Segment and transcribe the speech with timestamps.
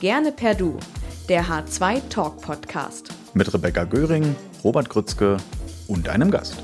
[0.00, 0.78] Gerne per Du,
[1.28, 3.12] der H2 Talk Podcast.
[3.34, 4.34] Mit Rebecca Göring,
[4.64, 5.36] Robert Grützke
[5.88, 6.62] und einem Gast.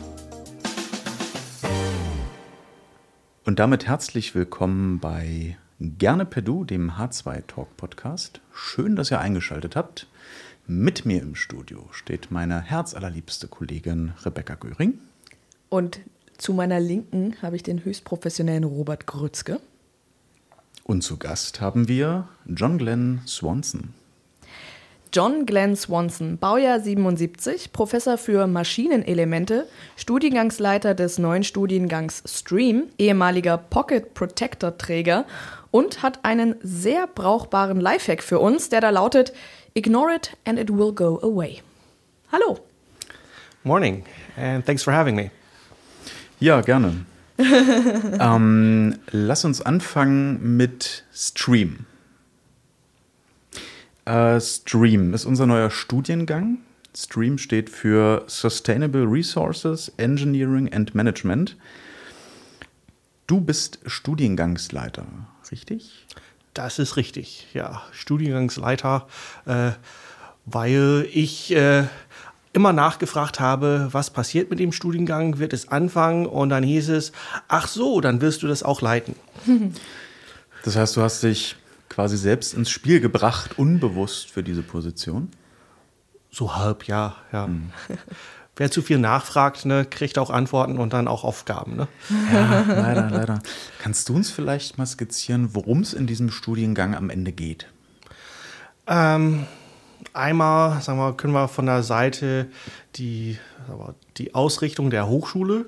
[3.44, 8.40] Und damit herzlich willkommen bei Gerne per Du, dem H2 Talk Podcast.
[8.54, 10.06] Schön, dass ihr eingeschaltet habt.
[10.66, 14.94] Mit mir im Studio steht meine herzallerliebste Kollegin Rebecca Göring.
[15.68, 16.00] Und
[16.38, 19.60] zu meiner Linken habe ich den höchst professionellen Robert Grützke.
[20.86, 23.92] Und zu Gast haben wir John Glenn Swanson.
[25.12, 29.66] John Glenn Swanson, Baujahr 77, Professor für Maschinenelemente,
[29.96, 35.26] Studiengangsleiter des neuen Studiengangs Stream, ehemaliger Pocket Protector Träger
[35.72, 39.32] und hat einen sehr brauchbaren Lifehack für uns, der da lautet:
[39.74, 41.62] Ignore it and it will go away.
[42.30, 42.60] Hallo.
[43.64, 44.04] Morning
[44.36, 45.32] and thanks for having me.
[46.38, 47.06] Ja, gerne.
[48.20, 51.86] ähm, lass uns anfangen mit Stream.
[54.04, 56.58] Äh, Stream ist unser neuer Studiengang.
[56.96, 61.56] Stream steht für Sustainable Resources, Engineering and Management.
[63.26, 65.06] Du bist Studiengangsleiter,
[65.50, 66.06] richtig?
[66.54, 67.82] Das ist richtig, ja.
[67.92, 69.08] Studiengangsleiter,
[69.44, 69.72] äh,
[70.46, 71.84] weil ich äh,
[72.56, 77.12] immer nachgefragt habe, was passiert mit dem Studiengang, wird es anfangen und dann hieß es,
[77.48, 79.14] ach so, dann wirst du das auch leiten.
[80.64, 81.54] Das heißt, du hast dich
[81.88, 85.30] quasi selbst ins Spiel gebracht, unbewusst für diese Position?
[86.32, 87.46] So halb, ja, ja.
[87.46, 87.70] Mhm.
[88.56, 91.76] Wer zu viel nachfragt, ne, kriegt auch Antworten und dann auch Aufgaben.
[91.76, 91.86] Ne?
[92.32, 93.38] Ja, leider, leider.
[93.78, 97.68] Kannst du uns vielleicht mal skizzieren, worum es in diesem Studiengang am Ende geht?
[98.88, 99.46] Ähm,
[100.12, 102.48] Einmal sagen wir, können wir von der Seite
[102.96, 103.38] die,
[104.16, 105.66] die Ausrichtung der Hochschule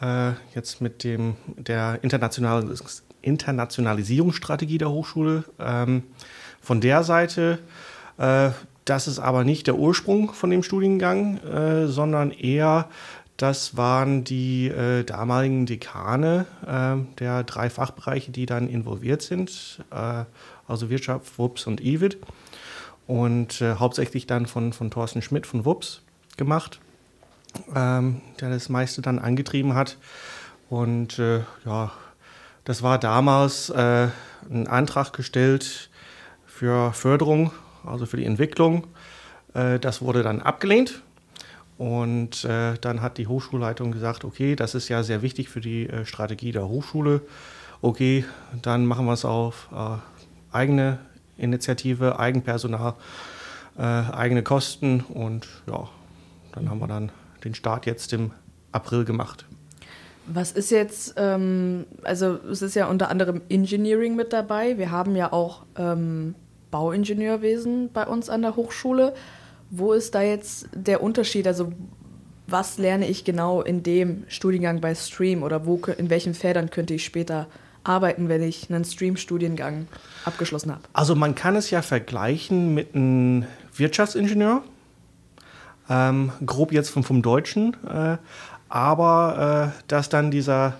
[0.00, 2.74] äh, jetzt mit dem, der International,
[3.22, 6.02] Internationalisierungsstrategie der Hochschule ähm,
[6.60, 7.58] von der Seite.
[8.18, 8.50] Äh,
[8.84, 12.88] das ist aber nicht der Ursprung von dem Studiengang, äh, sondern eher
[13.36, 20.24] das waren die äh, damaligen Dekane äh, der drei Fachbereiche, die dann involviert sind, äh,
[20.68, 22.18] also Wirtschaft, WUPS und IWID
[23.06, 26.02] und äh, hauptsächlich dann von, von Thorsten Schmidt von WUPS
[26.36, 26.80] gemacht,
[27.74, 29.98] ähm, der das meiste dann angetrieben hat.
[30.70, 31.92] Und äh, ja,
[32.64, 34.08] das war damals äh,
[34.50, 35.90] ein Antrag gestellt
[36.46, 37.52] für Förderung,
[37.84, 38.86] also für die Entwicklung.
[39.52, 41.02] Äh, das wurde dann abgelehnt.
[41.76, 45.88] Und äh, dann hat die Hochschulleitung gesagt, okay, das ist ja sehr wichtig für die
[45.88, 47.20] äh, Strategie der Hochschule.
[47.82, 48.24] Okay,
[48.62, 49.68] dann machen wir es auf
[50.50, 50.98] eigene
[51.36, 52.94] Initiative, Eigenpersonal,
[53.76, 55.88] äh, eigene Kosten und ja,
[56.52, 57.10] dann haben wir dann
[57.44, 58.30] den Start jetzt im
[58.72, 59.44] April gemacht.
[60.26, 64.78] Was ist jetzt, ähm, also es ist ja unter anderem Engineering mit dabei.
[64.78, 66.34] Wir haben ja auch ähm,
[66.70, 69.14] Bauingenieurwesen bei uns an der Hochschule.
[69.70, 71.46] Wo ist da jetzt der Unterschied?
[71.46, 71.72] Also
[72.46, 76.94] was lerne ich genau in dem Studiengang bei Stream oder wo, in welchen Feldern könnte
[76.94, 77.46] ich später
[77.84, 79.86] arbeiten, wenn ich einen Stream-Studiengang
[80.24, 80.82] abgeschlossen habe?
[80.92, 83.46] Also man kann es ja vergleichen mit einem
[83.76, 84.62] Wirtschaftsingenieur,
[85.88, 88.16] ähm, grob jetzt vom, vom Deutschen, äh,
[88.68, 90.78] aber äh, dass dann dieser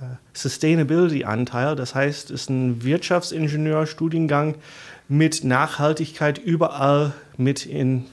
[0.00, 4.56] äh, Sustainability-Anteil, das heißt, ist ein Wirtschaftsingenieur-Studiengang
[5.08, 8.06] mit Nachhaltigkeit überall mit in,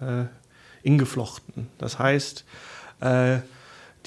[0.00, 0.24] äh,
[0.82, 1.68] ingeflochten.
[1.78, 2.44] Das heißt,
[3.00, 3.38] äh,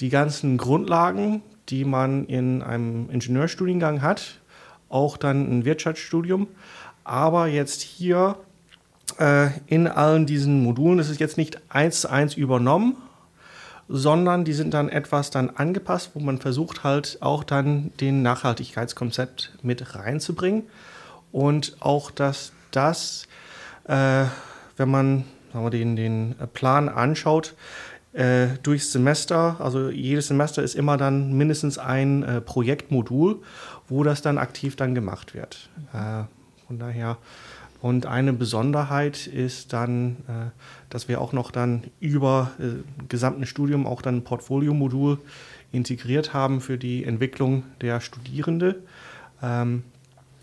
[0.00, 4.38] die ganzen Grundlagen, die man in einem Ingenieurstudiengang hat,
[4.90, 6.46] auch dann ein Wirtschaftsstudium.
[7.02, 8.36] Aber jetzt hier
[9.18, 12.96] äh, in allen diesen Modulen ist es jetzt nicht eins zu eins übernommen,
[13.88, 19.52] sondern die sind dann etwas dann angepasst, wo man versucht halt auch dann den Nachhaltigkeitskonzept
[19.62, 20.64] mit reinzubringen
[21.32, 23.26] und auch, dass das,
[23.84, 24.24] äh,
[24.76, 27.54] wenn man sagen wir, den, den Plan anschaut,
[28.12, 33.40] äh, durchs Semester, also jedes Semester ist immer dann mindestens ein äh, Projektmodul,
[33.88, 35.68] wo das dann aktiv dann gemacht wird.
[35.92, 36.24] Äh,
[36.66, 37.16] von daher.
[37.80, 40.50] Und eine Besonderheit ist dann, äh,
[40.88, 45.18] dass wir auch noch dann über äh, gesamten Studium auch dann ein Portfoliomodul
[45.72, 48.76] integriert haben für die Entwicklung der Studierende.
[49.42, 49.82] Ähm,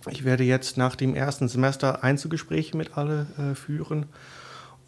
[0.09, 4.07] ich werde jetzt nach dem ersten Semester Einzelgespräche mit alle äh, führen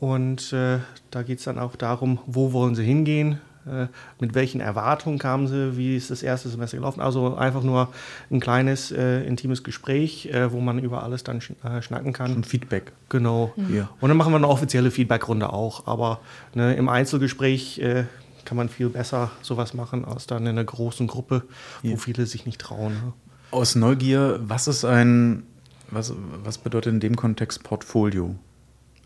[0.02, 0.80] und äh,
[1.12, 3.86] da geht es dann auch darum, wo wollen sie hingehen, äh,
[4.20, 7.02] mit welchen Erwartungen kamen sie, wie ist das erste Semester gelaufen.
[7.02, 7.90] Also einfach nur
[8.32, 12.34] ein kleines, äh, intimes Gespräch, äh, wo man über alles dann sch äh, schnacken kann.
[12.34, 12.94] Schon Feedback.
[13.10, 13.54] Genau.
[13.56, 13.76] Mhm.
[13.76, 13.90] Ja.
[14.00, 15.86] Und dann machen wir eine offizielle Feedbackrunde auch.
[15.86, 16.20] Aber
[16.56, 18.06] ne, im Einzelgespräch äh,
[18.44, 21.44] kann man viel besser sowas machen, als dann in einer großen Gruppe,
[21.84, 21.98] wo ja.
[21.98, 22.94] viele sich nicht trauen.
[22.94, 23.14] Ne?
[23.52, 25.44] Aus Neugier, was ist ein
[25.92, 26.12] was,
[26.44, 28.36] was bedeutet in dem Kontext Portfolio?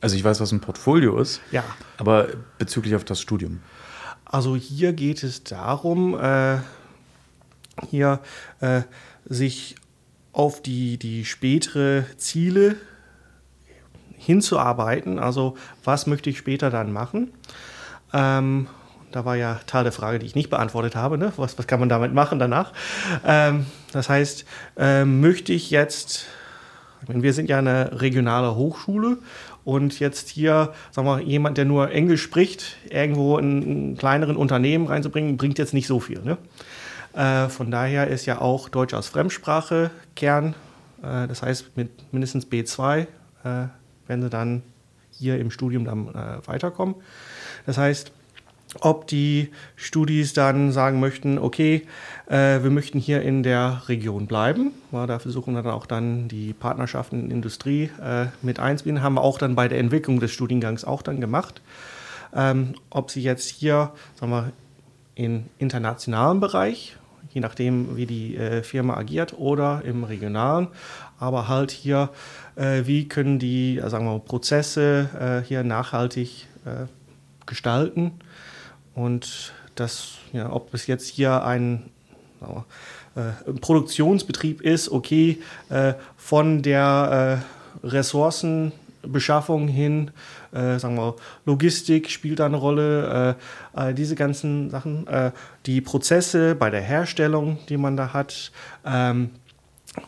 [0.05, 1.63] Also ich weiß, was ein Portfolio ist, Ja.
[1.97, 2.27] aber
[2.59, 3.61] bezüglich auf das Studium.
[4.23, 6.57] Also hier geht es darum, äh,
[7.89, 8.19] hier
[8.59, 8.81] äh,
[9.25, 9.73] sich
[10.31, 12.75] auf die, die spätere Ziele
[14.15, 15.17] hinzuarbeiten.
[15.17, 17.31] Also was möchte ich später dann machen?
[18.13, 18.67] Ähm,
[19.11, 21.17] da war ja Teil der Frage, die ich nicht beantwortet habe.
[21.17, 21.33] Ne?
[21.37, 22.73] Was, was kann man damit machen danach?
[23.25, 24.45] Ähm, das heißt,
[24.77, 26.27] äh, möchte ich jetzt,
[27.01, 29.17] ich meine, wir sind ja eine regionale Hochschule
[29.65, 34.85] und jetzt hier, sagen wir, jemand, der nur Englisch spricht, irgendwo in einen kleineren Unternehmen
[34.87, 36.21] reinzubringen, bringt jetzt nicht so viel.
[36.21, 36.37] Ne?
[37.13, 40.53] Äh, von daher ist ja auch Deutsch als Fremdsprache Kern.
[41.01, 43.07] Äh, das heißt, mit mindestens B2 äh,
[43.43, 44.61] werden sie dann
[45.09, 46.95] hier im Studium dann äh, weiterkommen.
[47.65, 48.11] Das heißt,
[48.81, 51.87] ob die Studis dann sagen möchten, okay,
[52.27, 54.71] äh, wir möchten hier in der Region bleiben.
[54.91, 59.03] Ja, da versuchen wir dann auch dann die Partnerschaften in Industrie äh, mit einzubinden.
[59.03, 61.61] Haben wir auch dann bei der Entwicklung des Studiengangs auch dann gemacht.
[62.35, 64.51] Ähm, ob sie jetzt hier, sagen wir,
[65.15, 66.97] im internationalen Bereich,
[67.31, 70.67] je nachdem, wie die äh, Firma agiert, oder im regionalen,
[71.19, 72.09] aber halt hier,
[72.55, 76.87] äh, wie können die, sagen wir, Prozesse äh, hier nachhaltig äh,
[77.45, 78.13] gestalten
[78.95, 81.89] und das, ja, ob es jetzt hier ein,
[83.15, 85.39] äh, Produktionsbetrieb ist, okay,
[85.69, 87.41] äh, von der
[87.83, 90.11] äh, Ressourcenbeschaffung hin,
[90.53, 91.15] äh, sagen wir,
[91.45, 93.35] Logistik spielt da eine Rolle,
[93.75, 95.31] äh, diese ganzen Sachen, äh,
[95.65, 98.51] die Prozesse bei der Herstellung, die man da hat.
[98.85, 99.31] Ähm,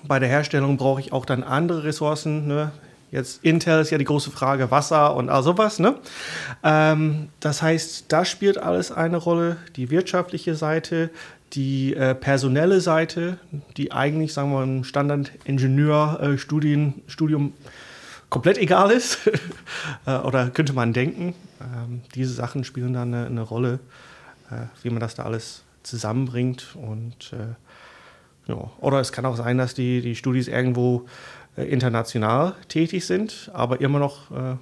[0.04, 2.48] bei der Herstellung brauche ich auch dann andere Ressourcen.
[2.48, 2.72] Ne?
[3.12, 5.80] Jetzt Intel ist ja die große Frage, Wasser und all sowas.
[5.80, 5.95] Ne?
[6.63, 9.57] Ähm, das heißt, da spielt alles eine Rolle.
[9.75, 11.09] Die wirtschaftliche Seite,
[11.54, 13.38] die äh, personelle Seite,
[13.77, 17.54] die eigentlich, sagen wir mal, im Standard-Ingenieur-Studium Studium
[18.30, 19.19] komplett egal ist.
[20.06, 21.33] Äh, Oder könnte man denken.
[21.62, 23.80] Ähm, diese Sachen spielen dann eine, eine Rolle,
[24.50, 26.75] äh, wie man das da alles zusammenbringt.
[26.75, 28.71] Und äh, ja.
[28.80, 31.06] Oder es kann auch sein, dass die, die Studis irgendwo
[31.63, 34.56] international tätig sind, aber immer noch äh,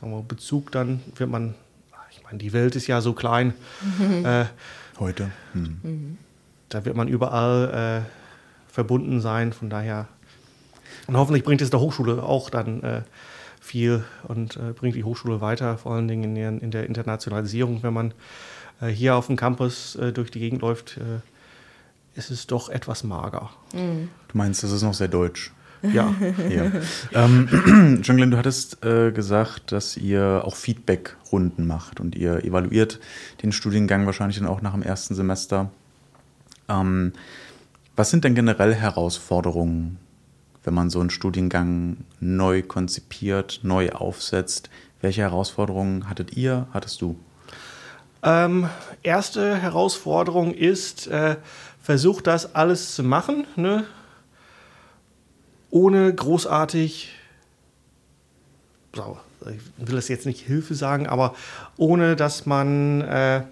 [0.00, 1.54] sagen wir, Bezug dann wird man,
[2.10, 3.54] ich meine, die Welt ist ja so klein,
[4.24, 4.46] äh,
[4.98, 5.30] Heute.
[5.54, 6.18] Hm.
[6.68, 10.08] da wird man überall äh, verbunden sein, von daher.
[11.06, 13.02] Und hoffentlich bringt es der Hochschule auch dann äh,
[13.60, 17.82] viel und äh, bringt die Hochschule weiter, vor allen Dingen in der, in der Internationalisierung.
[17.82, 18.14] Wenn man
[18.82, 21.20] äh, hier auf dem Campus äh, durch die Gegend läuft, äh,
[22.18, 23.50] ist es doch etwas mager.
[24.28, 25.52] Du meinst, das ist noch sehr deutsch.
[25.82, 26.14] Ja.
[26.48, 26.70] Ja.
[27.12, 27.48] ähm,
[28.02, 33.00] Jacqueline, du hattest äh, gesagt, dass ihr auch Feedback-Runden macht und ihr evaluiert
[33.42, 35.70] den Studiengang wahrscheinlich dann auch nach dem ersten Semester.
[36.68, 37.12] Ähm,
[37.96, 39.98] was sind denn generell Herausforderungen,
[40.64, 44.70] wenn man so einen Studiengang neu konzipiert, neu aufsetzt?
[45.00, 47.16] Welche Herausforderungen hattet ihr, hattest du?
[48.22, 48.68] Ähm,
[49.02, 51.36] erste Herausforderung ist, äh,
[51.82, 53.84] versucht das alles zu machen, ne?
[55.70, 57.10] Ohne großartig,
[58.94, 61.34] so, ich will das jetzt nicht Hilfe sagen, aber
[61.76, 63.42] ohne dass man, äh,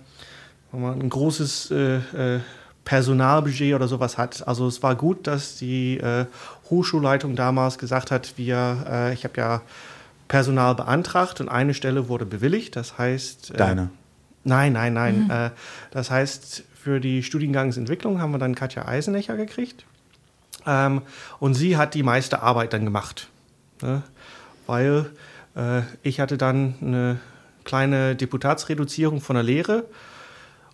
[0.73, 2.41] wenn man ein großes äh, äh,
[2.85, 4.49] Personalbudget oder sowas hat.
[4.49, 6.25] Also es war gut, dass die äh,
[6.71, 9.63] Hochschulleitung damals gesagt hat, wir, äh, ich habe ja
[10.27, 12.77] Personal beantragt und eine Stelle wurde bewilligt.
[12.77, 13.91] Das heißt, äh, Deine.
[14.45, 15.31] Nein, nein, nein.
[15.31, 15.51] Äh,
[15.91, 19.85] das heißt, für die Studiengangsentwicklung haben wir dann Katja Eisenecher gekriegt.
[20.67, 21.03] Ähm,
[21.39, 23.29] und sie hat die meiste Arbeit dann gemacht.
[23.83, 24.03] Ne?
[24.67, 25.11] Weil
[25.57, 27.21] äh, ich hatte dann eine
[27.65, 29.85] kleine Deputatsreduzierung von der Lehre,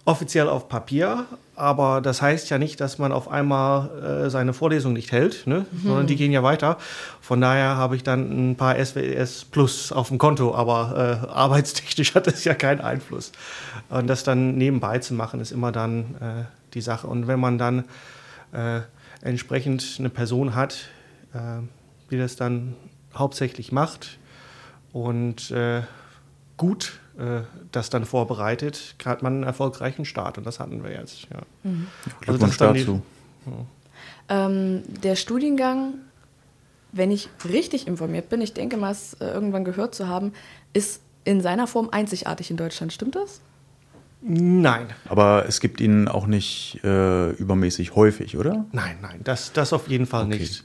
[0.05, 1.26] offiziell auf Papier,
[1.57, 5.67] aber das heißt ja nicht, dass man auf einmal äh, seine Vorlesung nicht hält, ne?
[5.83, 6.79] sondern die gehen ja weiter.
[7.21, 12.14] Von daher habe ich dann ein paar SWS Plus auf dem Konto, aber äh, arbeitstechnisch
[12.14, 13.33] hat das ja keinen Einfluss.
[13.88, 17.07] Und das dann nebenbei zu machen, ist immer dann äh, die Sache.
[17.07, 17.85] Und wenn man dann
[18.53, 18.81] äh,
[19.25, 20.88] entsprechend eine Person hat,
[21.33, 21.61] äh,
[22.11, 22.76] die das dann
[23.14, 24.19] hauptsächlich macht
[24.93, 25.83] und äh,
[26.57, 27.40] gut äh,
[27.73, 30.38] das dann vorbereitet, hat man einen erfolgreichen Start.
[30.38, 31.26] Und das hatten wir jetzt.
[31.33, 31.43] Ja.
[32.26, 33.02] Also das dazu.
[34.28, 35.95] Ähm, der Studiengang,
[36.93, 40.33] wenn ich richtig informiert bin, ich denke mal, es äh, irgendwann gehört zu haben,
[40.73, 42.93] ist in seiner Form einzigartig in Deutschland.
[42.93, 43.40] Stimmt das?
[44.26, 48.64] Nein, Aber es gibt ihn auch nicht äh, übermäßig häufig, oder?
[48.73, 50.38] nein, nein, das, das auf jeden Fall Okay.
[50.38, 50.64] nicht.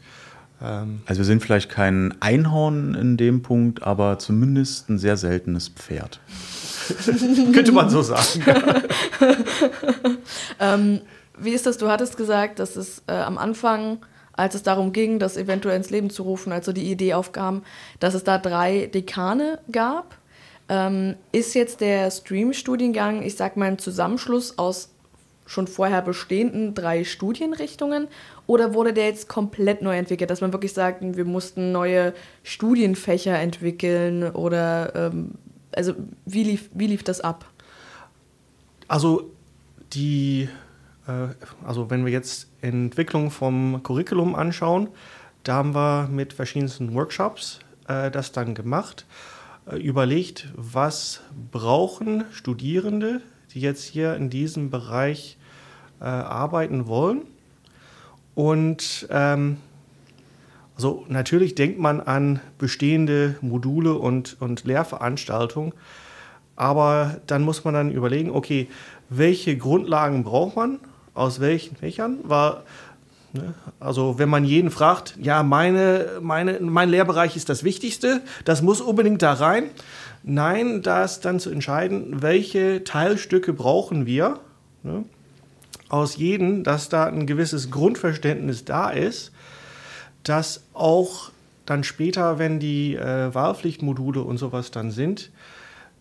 [0.61, 5.67] Ähm, Also wir sind vielleicht kein Einhorn in dem Punkt, aber zumindest ein sehr seltenes
[5.67, 6.21] Pferd.
[7.53, 8.45] könnte man so sagen.
[11.41, 11.77] Wie ist das?
[11.77, 13.99] Du hattest gesagt, dass es äh, am Anfang
[14.33, 17.63] als es darum ging, das eventuell ins Leben zu rufen, also die Idee aufkam,
[17.99, 20.15] dass es da drei Dekane gab.
[20.69, 24.89] Ähm, ist jetzt der Stream-Studiengang, ich sag mal, ein Zusammenschluss aus
[25.49, 28.07] schon vorher bestehenden drei Studienrichtungen
[28.45, 33.37] oder wurde der jetzt komplett neu entwickelt, dass man wirklich sagt, wir mussten neue Studienfächer
[33.37, 35.31] entwickeln oder ähm,
[35.75, 35.93] also
[36.25, 37.45] wie lief, wie lief das ab?
[38.87, 39.31] Also
[39.93, 40.49] die,
[41.07, 41.27] äh,
[41.65, 44.89] also wenn wir jetzt Entwicklung vom Curriculum anschauen,
[45.43, 49.05] da haben wir mit verschiedensten Workshops äh, das dann gemacht,
[49.77, 51.21] überlegt, was
[51.51, 53.21] brauchen Studierende,
[53.53, 55.37] die jetzt hier in diesem Bereich
[55.99, 57.21] äh, arbeiten wollen.
[58.35, 59.57] Und ähm,
[60.75, 65.73] also natürlich denkt man an bestehende Module und, und Lehrveranstaltungen,
[66.55, 68.67] aber dann muss man dann überlegen, okay,
[69.09, 70.79] welche Grundlagen braucht man,
[71.13, 72.19] aus welchen Fächern?
[72.27, 72.63] Ne,
[73.79, 78.81] also wenn man jeden fragt, ja, meine, meine, mein Lehrbereich ist das Wichtigste, das muss
[78.81, 79.69] unbedingt da rein.
[80.23, 84.39] Nein, da ist dann zu entscheiden, welche Teilstücke brauchen wir.
[84.83, 85.05] Ne?
[85.89, 89.31] aus jedem, dass da ein gewisses Grundverständnis da ist,
[90.23, 91.31] dass auch
[91.65, 95.31] dann später, wenn die äh, Wahlpflichtmodule und sowas dann sind,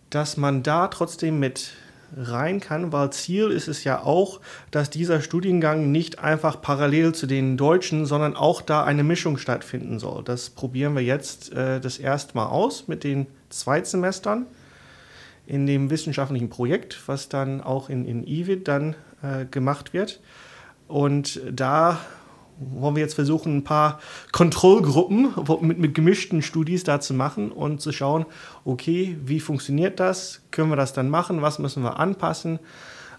[0.09, 1.71] dass man da trotzdem mit
[2.15, 4.39] rein kann, weil Ziel ist es ja auch,
[4.71, 9.99] dass dieser Studiengang nicht einfach parallel zu den Deutschen, sondern auch da eine Mischung stattfinden
[9.99, 10.23] soll.
[10.23, 14.45] Das probieren wir jetzt äh, das erste Mal aus mit den Zweitsemestern
[15.47, 20.19] in dem wissenschaftlichen Projekt, was dann auch in, in IVID dann äh, gemacht wird.
[20.87, 21.99] Und da
[22.59, 23.99] wollen wir jetzt versuchen, ein paar
[24.31, 28.25] Kontrollgruppen mit, mit gemischten Studis da zu machen und zu schauen,
[28.65, 30.41] okay, wie funktioniert das?
[30.51, 31.41] Können wir das dann machen?
[31.41, 32.59] Was müssen wir anpassen?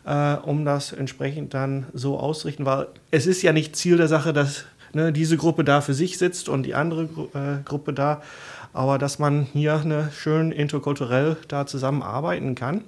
[0.04, 4.32] Äh, um das entsprechend dann so auszurichten, weil es ist ja nicht Ziel der Sache,
[4.32, 7.02] dass ne, diese Gruppe da für sich sitzt und die andere
[7.34, 8.22] äh, Gruppe da,
[8.72, 12.84] aber dass man hier ne, schön interkulturell da zusammenarbeiten kann.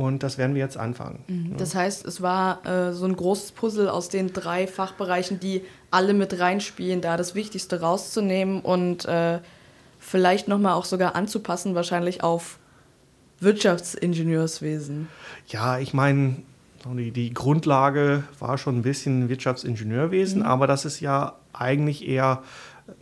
[0.00, 1.22] Und das werden wir jetzt anfangen.
[1.28, 1.58] Mhm.
[1.58, 6.14] Das heißt, es war äh, so ein großes Puzzle aus den drei Fachbereichen, die alle
[6.14, 9.40] mit reinspielen, da das Wichtigste rauszunehmen und äh,
[9.98, 12.58] vielleicht nochmal auch sogar anzupassen, wahrscheinlich auf
[13.40, 15.08] Wirtschaftsingenieurswesen.
[15.48, 16.36] Ja, ich meine,
[16.96, 20.46] die, die, Grundlage war schon ein bisschen Wirtschaftsingenieurwesen, mhm.
[20.46, 22.42] aber das ist ja eigentlich eher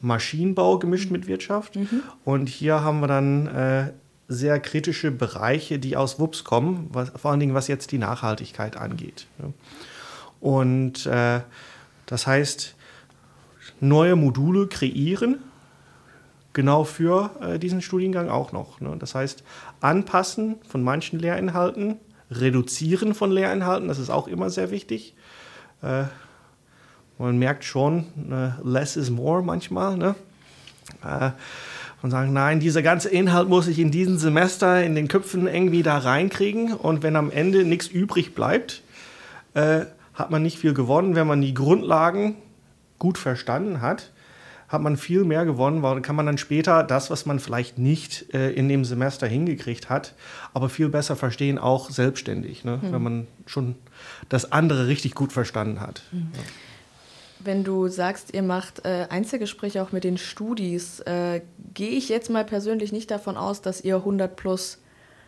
[0.01, 1.77] Maschinenbau gemischt mit Wirtschaft.
[1.77, 2.03] Mhm.
[2.25, 3.93] Und hier haben wir dann äh,
[4.29, 8.77] sehr kritische Bereiche, die aus WUPS kommen, was, vor allen Dingen was jetzt die Nachhaltigkeit
[8.77, 9.27] angeht.
[10.41, 11.41] Und äh,
[12.07, 12.75] das heißt,
[13.81, 15.39] neue Module kreieren,
[16.53, 18.81] genau für äh, diesen Studiengang auch noch.
[18.81, 18.97] Ne?
[18.99, 19.43] Das heißt,
[19.81, 21.97] anpassen von manchen Lehrinhalten,
[22.31, 25.15] reduzieren von Lehrinhalten, das ist auch immer sehr wichtig.
[25.83, 26.05] Äh,
[27.19, 29.97] man merkt schon, äh, less is more manchmal.
[29.97, 30.15] Ne?
[32.01, 35.83] Und sagen, nein, dieser ganze Inhalt muss ich in diesem Semester in den Köpfen irgendwie
[35.83, 36.73] da reinkriegen.
[36.73, 38.83] Und wenn am Ende nichts übrig bleibt,
[39.55, 41.17] äh, hat man nicht viel gewonnen.
[41.17, 42.37] Wenn man die Grundlagen
[42.99, 44.13] gut verstanden hat,
[44.69, 47.79] hat man viel mehr gewonnen, weil dann kann man dann später das, was man vielleicht
[47.79, 50.15] nicht äh, in dem Semester hingekriegt hat,
[50.53, 52.79] aber viel besser verstehen, auch selbstständig, ne?
[52.83, 52.93] Mhm.
[52.93, 53.77] wenn man schon
[54.29, 56.03] das andere richtig gut verstanden hat.
[56.13, 56.29] Mhm.
[56.35, 56.41] Ja.
[57.41, 61.43] Wenn du sagst, ihr macht äh, Einzelgespräche auch mit den Studis, äh,
[61.75, 64.79] gehe ich jetzt mal persönlich nicht davon aus, dass ihr 100 plus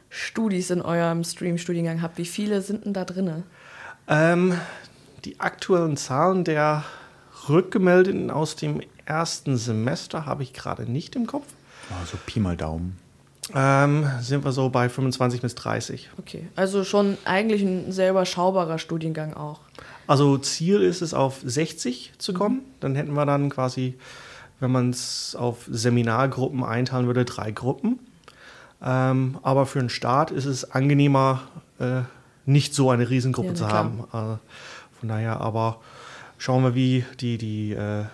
[0.09, 2.19] Studis in eurem Stream-Studiengang habt.
[2.19, 3.45] Wie viele sind denn da drin?
[4.09, 4.55] Ähm,
[5.25, 6.85] die aktuellen Zahlen der
[7.49, 11.47] Rückgemeldeten aus dem ersten Semester habe ich gerade nicht im Kopf.
[12.01, 12.99] Also Pi mal Daumen.
[13.55, 16.11] Ähm, sind wir so bei 25 bis 30.
[16.19, 19.61] Okay, also schon eigentlich ein sehr überschaubarer Studiengang auch.
[20.07, 22.57] Also Ziel ist es, auf 60 zu kommen.
[22.57, 22.63] Mhm.
[22.81, 23.99] Dann hätten wir dann quasi,
[24.59, 27.99] wenn man es auf Seminargruppen einteilen würde, drei Gruppen.
[28.83, 31.43] Ähm, aber für einen Start ist es angenehmer,
[31.79, 32.03] äh,
[32.47, 34.05] nicht so eine Riesengruppe ja, zu haben.
[34.13, 34.39] Äh,
[34.99, 35.81] von daher, aber
[36.39, 38.05] schauen wir, wie die, die äh,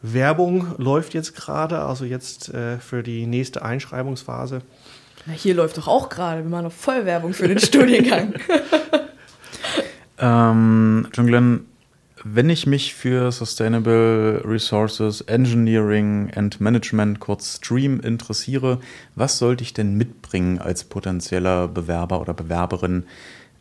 [0.00, 4.62] Werbung läuft jetzt gerade, also jetzt äh, für die nächste Einschreibungsphase.
[5.26, 6.42] Na, hier läuft doch auch gerade.
[6.42, 8.34] Wir machen noch voll Werbung für den Studiengang.
[10.20, 11.66] Ähm, John Glenn,
[12.24, 18.80] wenn ich mich für Sustainable Resources Engineering and Management, kurz STREAM, interessiere,
[19.14, 23.04] was sollte ich denn mitbringen als potenzieller Bewerber oder Bewerberin,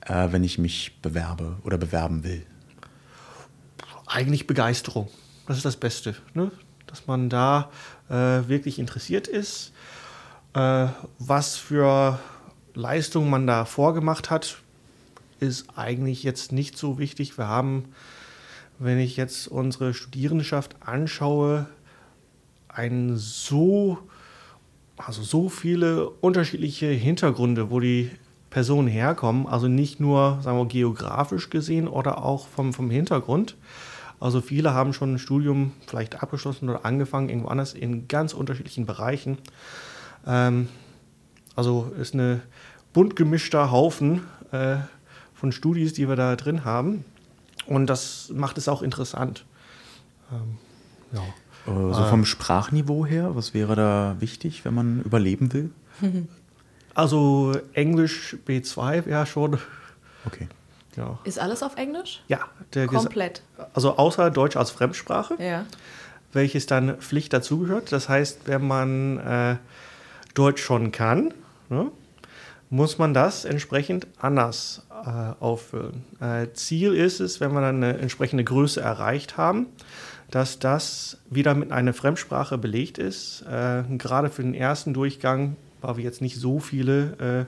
[0.01, 2.43] äh, wenn ich mich bewerbe oder bewerben will?
[4.07, 5.09] Eigentlich Begeisterung.
[5.47, 6.15] Das ist das Beste.
[6.33, 6.51] Ne?
[6.85, 7.71] Dass man da
[8.09, 8.13] äh,
[8.47, 9.73] wirklich interessiert ist,
[10.53, 10.87] äh,
[11.19, 12.19] was für
[12.73, 14.57] Leistungen man da vorgemacht hat,
[15.39, 17.37] ist eigentlich jetzt nicht so wichtig.
[17.37, 17.85] Wir haben
[18.79, 21.67] wenn ich jetzt unsere Studierendenschaft anschaue,
[22.67, 23.97] ein so,
[24.97, 28.11] also so viele unterschiedliche Hintergründe, wo die
[28.49, 33.55] Personen herkommen, also nicht nur, sagen wir, geografisch gesehen oder auch vom, vom Hintergrund.
[34.19, 38.85] Also viele haben schon ein Studium vielleicht abgeschlossen oder angefangen, irgendwo anders in ganz unterschiedlichen
[38.85, 39.37] Bereichen.
[40.25, 40.69] Ähm,
[41.55, 42.41] also ist ein
[42.93, 44.77] bunt gemischter Haufen äh,
[45.35, 47.05] von Studis, die wir da drin haben.
[47.67, 49.45] Und das macht es auch interessant.
[50.31, 50.57] Ähm,
[51.13, 51.21] ja.
[51.71, 55.71] Äh, so vom Sprachniveau her, was wäre da wichtig, wenn man überleben will?
[56.93, 59.59] Also Englisch B2 wäre schon.
[60.25, 60.47] Okay.
[60.97, 61.19] Ja.
[61.23, 62.23] Ist alles auf Englisch?
[62.27, 62.39] Ja.
[62.87, 63.43] Komplett.
[63.73, 65.65] Also außer Deutsch als Fremdsprache, ja.
[66.33, 67.91] welches dann Pflicht dazugehört.
[67.91, 69.55] Das heißt, wenn man äh,
[70.33, 71.33] Deutsch schon kann,
[71.69, 71.91] ne,
[72.69, 76.03] muss man das entsprechend anders äh, auffüllen.
[76.19, 79.67] Äh, Ziel ist es, wenn wir dann eine entsprechende Größe erreicht haben,
[80.31, 83.43] dass das wieder mit einer Fremdsprache belegt ist.
[83.43, 87.47] Äh, gerade für den ersten Durchgang, weil wir jetzt nicht so viele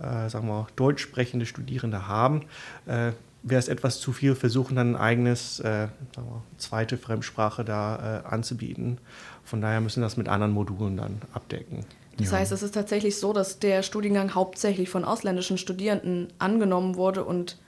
[0.00, 2.42] äh, sagen wir, deutsch sprechende Studierende haben,
[2.86, 3.12] äh,
[3.42, 8.26] wäre es etwas zu viel, versuchen dann ein eigenes, äh, wir, zweite Fremdsprache da äh,
[8.28, 8.98] anzubieten.
[9.44, 11.84] Von daher müssen wir das mit anderen Modulen dann abdecken.
[12.18, 12.38] Das ja.
[12.38, 17.58] heißt, es ist tatsächlich so, dass der Studiengang hauptsächlich von ausländischen Studierenden angenommen wurde und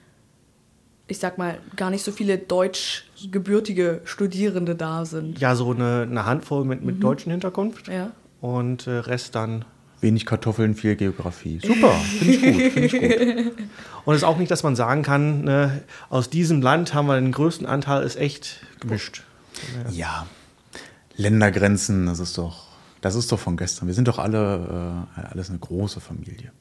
[1.07, 5.39] ich sag mal, gar nicht so viele deutschgebürtige Studierende da sind.
[5.39, 7.01] Ja, so eine, eine Handvoll mit, mit mhm.
[7.01, 7.87] deutschem Hintergrund.
[7.87, 8.11] Ja.
[8.39, 9.65] Und äh, Rest dann.
[10.01, 11.59] Wenig Kartoffeln, viel Geografie.
[11.63, 13.67] Super, finde ich gut, finde ich gut.
[14.05, 17.19] Und es ist auch nicht, dass man sagen kann, ne, aus diesem Land haben wir
[17.19, 19.23] den größten Anteil, ist echt gemischt.
[19.91, 19.91] Ja.
[19.91, 20.27] ja.
[21.17, 23.87] Ländergrenzen, das ist doch das ist doch von gestern.
[23.87, 26.51] Wir sind doch alle äh, alles eine große Familie.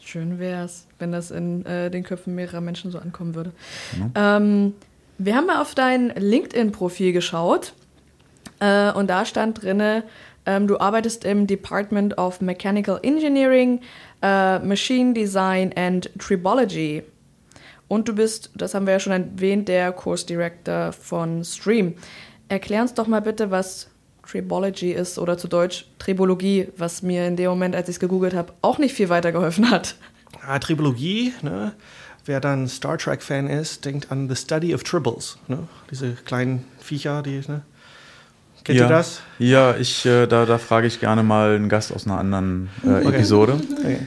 [0.00, 3.52] Schön wäre es, wenn das in äh, den Köpfen mehrerer Menschen so ankommen würde.
[3.96, 4.12] Mhm.
[4.14, 4.74] Ähm,
[5.18, 7.74] wir haben mal auf dein LinkedIn-Profil geschaut
[8.58, 10.02] äh, und da stand drin,
[10.46, 13.80] ähm, du arbeitest im Department of Mechanical Engineering,
[14.22, 17.02] äh, Machine Design and Tribology.
[17.88, 21.94] Und du bist, das haben wir ja schon erwähnt, der Course Director von Stream.
[22.48, 23.88] Erklär uns doch mal bitte, was
[24.26, 28.34] Tribology ist oder zu Deutsch Tribologie, was mir in dem Moment, als ich es gegoogelt
[28.34, 29.96] habe, auch nicht viel weitergeholfen hat.
[30.42, 31.72] Ja, Tribologie, ne?
[32.24, 35.38] wer dann Star Trek-Fan ist, denkt an The Study of Tribbles.
[35.48, 35.68] Ne?
[35.90, 37.42] Diese kleinen Viecher, die.
[37.46, 37.62] Ne?
[38.64, 38.84] Kennt ja.
[38.84, 39.22] ihr das?
[39.38, 42.88] Ja, ich, äh, da, da frage ich gerne mal einen Gast aus einer anderen äh,
[42.88, 43.08] okay.
[43.08, 43.60] Episode.
[43.78, 44.06] Okay.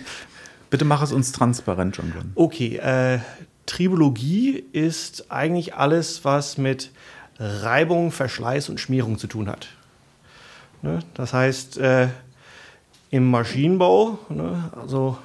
[0.70, 2.14] Bitte mach es uns transparent, John.
[2.36, 3.20] Okay, äh,
[3.66, 6.92] Tribologie ist eigentlich alles, was mit
[7.40, 9.68] Reibung, Verschleiß und Schmierung zu tun hat.
[10.82, 11.00] Ne?
[11.14, 12.08] Das heißt, äh,
[13.12, 15.18] im Maschinenbau, ne, also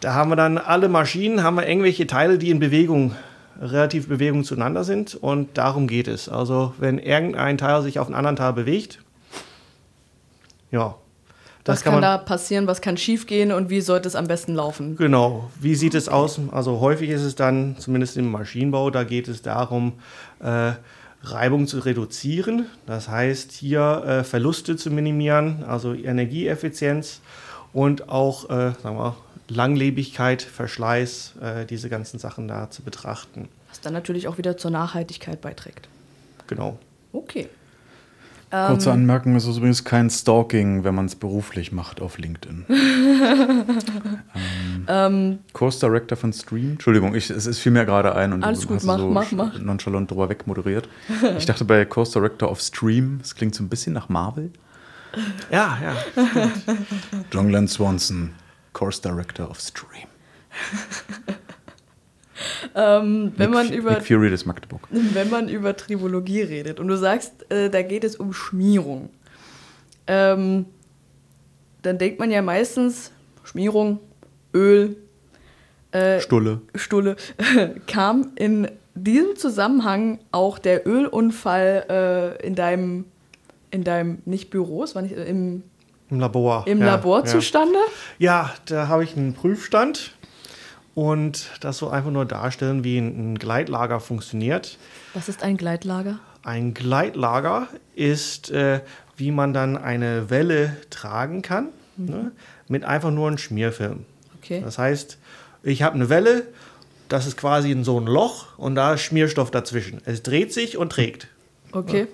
[0.00, 3.14] da haben wir dann alle Maschinen, haben wir irgendwelche Teile, die in Bewegung,
[3.60, 6.28] relativ Bewegung zueinander sind und darum geht es.
[6.28, 9.00] Also wenn irgendein Teil sich auf einen anderen Teil bewegt,
[10.70, 10.94] ja.
[11.64, 14.96] was kann, kann da passieren, was kann schiefgehen und wie sollte es am besten laufen?
[14.96, 16.40] Genau, wie sieht es aus?
[16.50, 19.94] Also häufig ist es dann, zumindest im Maschinenbau, da geht es darum,
[20.40, 20.72] äh,
[21.22, 22.66] Reibung zu reduzieren.
[22.86, 27.20] Das heißt, hier äh, Verluste zu minimieren, also Energieeffizienz
[27.72, 29.16] und auch äh, sagen wir,
[29.48, 33.48] Langlebigkeit, Verschleiß, äh, diese ganzen Sachen da zu betrachten.
[33.68, 35.88] Was dann natürlich auch wieder zur Nachhaltigkeit beiträgt.
[36.46, 36.78] Genau.
[37.12, 37.48] Okay.
[38.50, 42.64] Kurze ähm, Anmerkung, es ist übrigens kein Stalking, wenn man es beruflich macht auf LinkedIn.
[42.68, 43.76] ähm,
[44.86, 46.72] ähm, Course Director von Stream.
[46.72, 49.10] Entschuldigung, ich, es, es fiel mir gerade ein und alles du gut, hast mach, so
[49.10, 49.58] mach, mach.
[49.58, 50.88] nonchalant drüber wegmoderiert.
[51.38, 54.52] ich dachte bei Course Director of Stream, das klingt so ein bisschen nach Marvel.
[55.50, 55.96] Ja, ja.
[57.32, 58.30] John Glenn Swanson,
[58.76, 60.06] Course Director of Stream.
[62.74, 63.98] Ähm, wenn, Nick, man über,
[64.90, 69.08] wenn man über Tribologie redet und du sagst, äh, da geht es um Schmierung,
[70.06, 70.66] ähm,
[71.80, 73.10] dann denkt man ja meistens
[73.42, 74.00] Schmierung,
[74.52, 74.98] Öl,
[75.92, 76.60] äh, Stulle.
[76.74, 77.16] Stulle.
[77.86, 83.06] Kam in diesem Zusammenhang auch der Ölunfall äh, in deinem,
[83.70, 85.62] in deinem, nicht Büros, war nicht, im,
[86.10, 86.64] im Labor.
[86.66, 87.24] Im ja, Labor ja.
[87.26, 87.78] zustande?
[88.18, 90.12] Ja, da habe ich einen Prüfstand
[90.94, 94.78] und das so einfach nur darstellen, wie ein Gleitlager funktioniert.
[95.14, 96.18] Was ist ein Gleitlager?
[96.42, 98.80] Ein Gleitlager ist, äh,
[99.16, 102.06] wie man dann eine Welle tragen kann, mhm.
[102.06, 102.32] ne,
[102.68, 104.04] mit einfach nur einem Schmierfilm.
[104.38, 104.60] Okay.
[104.64, 105.18] Das heißt,
[105.62, 106.46] ich habe eine Welle,
[107.08, 110.00] das ist quasi in so ein Loch und da ist Schmierstoff dazwischen.
[110.04, 111.28] Es dreht sich und trägt.
[111.72, 112.06] Okay.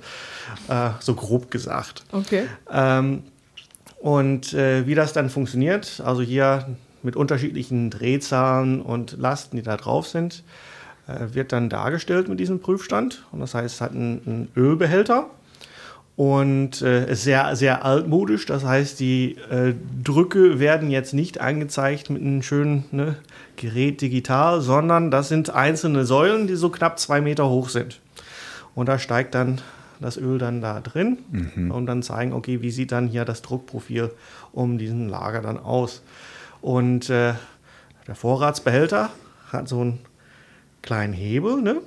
[0.68, 2.05] Äh, so grob gesagt.
[2.11, 2.48] Okay.
[2.70, 3.24] Ähm,
[4.02, 6.66] und äh, wie das dann funktioniert, also hier
[7.04, 10.42] mit unterschiedlichen Drehzahlen und Lasten, die da drauf sind.
[11.06, 13.24] Äh, wird dann dargestellt mit diesem Prüfstand.
[13.30, 15.30] Und das heißt, es hat einen, einen Ölbehälter
[16.16, 18.44] und äh, ist sehr, sehr altmodisch.
[18.44, 23.16] Das heißt, die äh, Drücke werden jetzt nicht angezeigt mit einem schönen ne,
[23.54, 28.00] Gerät digital, sondern das sind einzelne Säulen, die so knapp zwei Meter hoch sind.
[28.74, 29.60] Und da steigt dann
[30.02, 31.70] das Öl dann da drin mhm.
[31.70, 34.10] und dann zeigen, okay, wie sieht dann hier das Druckprofil
[34.52, 36.02] um diesen Lager dann aus.
[36.60, 37.34] Und äh,
[38.06, 39.10] der Vorratsbehälter
[39.50, 39.98] hat so einen
[40.82, 41.80] kleinen Hebel, ne,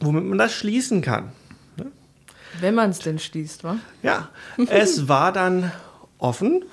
[0.00, 1.32] womit man das schließen kann.
[1.76, 1.86] Ne?
[2.60, 3.76] Wenn man es denn schließt, wa?
[4.02, 4.28] Ja,
[4.68, 5.72] es war dann
[6.18, 6.64] offen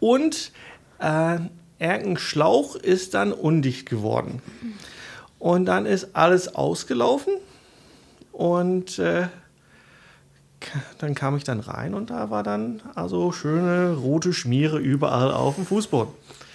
[0.00, 0.52] und
[1.00, 1.38] äh,
[1.78, 4.42] irgendein Schlauch ist dann undicht geworden.
[5.38, 7.34] Und dann ist alles ausgelaufen
[8.32, 9.28] und äh,
[10.98, 15.56] dann kam ich dann rein und da war dann also schöne rote Schmiere überall auf
[15.56, 16.12] dem Fußboden.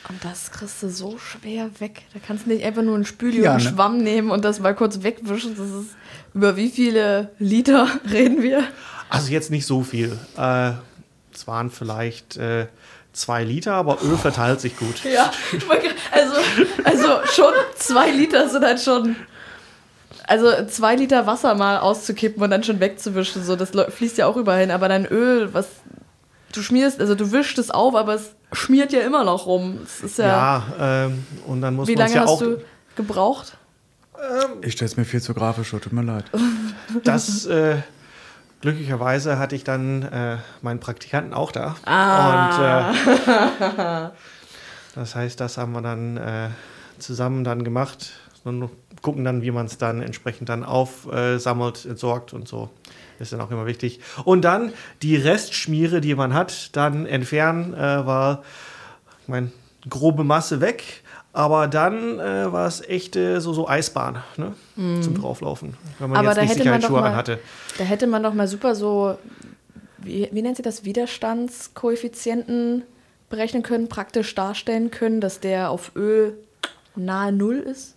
[0.10, 2.04] Und das kriegst du so schwer weg.
[2.14, 3.72] Da kannst du nicht einfach nur einen Spüli ja, und einen ne?
[3.72, 5.56] Schwamm nehmen und das mal kurz wegwischen.
[5.56, 5.96] Das ist,
[6.34, 8.64] über wie viele Liter reden wir?
[9.10, 10.18] Also jetzt nicht so viel.
[10.38, 10.72] Äh,
[11.34, 12.68] es waren vielleicht äh,
[13.14, 15.04] zwei Liter, aber Öl verteilt sich gut.
[15.06, 15.32] Ja,
[16.12, 16.34] also,
[16.84, 19.16] also schon zwei Liter sind halt schon
[20.28, 24.38] also zwei Liter Wasser mal auszukippen und dann schon wegzuwischen, so das fließt ja auch
[24.38, 24.72] überall hin.
[24.72, 25.68] Aber dein Öl, was
[26.52, 29.80] du schmierst, also du wischst es auf, aber es schmiert ja immer noch rum.
[29.84, 30.28] Es ist ja.
[30.28, 30.64] Ja,
[31.06, 32.62] ähm, und dann muss man Wie lange ja hast auch, du
[32.96, 33.58] gebraucht?
[34.18, 36.26] Ähm, ich stelle es mir viel zu grafisch vor, tut mir leid.
[37.04, 37.78] Das äh,
[38.62, 41.76] glücklicherweise hatte ich dann äh, meinen Praktikanten auch da.
[41.86, 42.92] Ah.
[42.92, 44.10] Und äh,
[44.96, 46.50] das heißt, das haben wir dann äh,
[47.00, 48.12] zusammen dann gemacht
[48.44, 48.70] und
[49.04, 52.72] gucken dann, wie man es dann entsprechend dann aufsammelt, entsorgt und so.
[53.20, 54.00] Ist dann auch immer wichtig.
[54.26, 58.42] Und dann die Restschmiere, die man hat, dann entfernen, äh, war,
[59.22, 59.52] ich meine,
[59.88, 61.04] grobe Masse weg.
[61.32, 64.54] Aber dann äh, war es echte so, so Eisbahn ne?
[64.76, 65.02] Mm.
[65.02, 67.40] zum Drauflaufen, wenn man Aber jetzt nicht Sicherheitsschuhe anhatte.
[67.80, 69.18] Da hätte man doch mal super so,
[69.98, 72.84] wie, wie nennt sie das, Widerstandskoeffizienten
[73.30, 76.38] berechnen können, praktisch darstellen können, dass der auf Öl
[76.96, 77.96] nahe Null ist.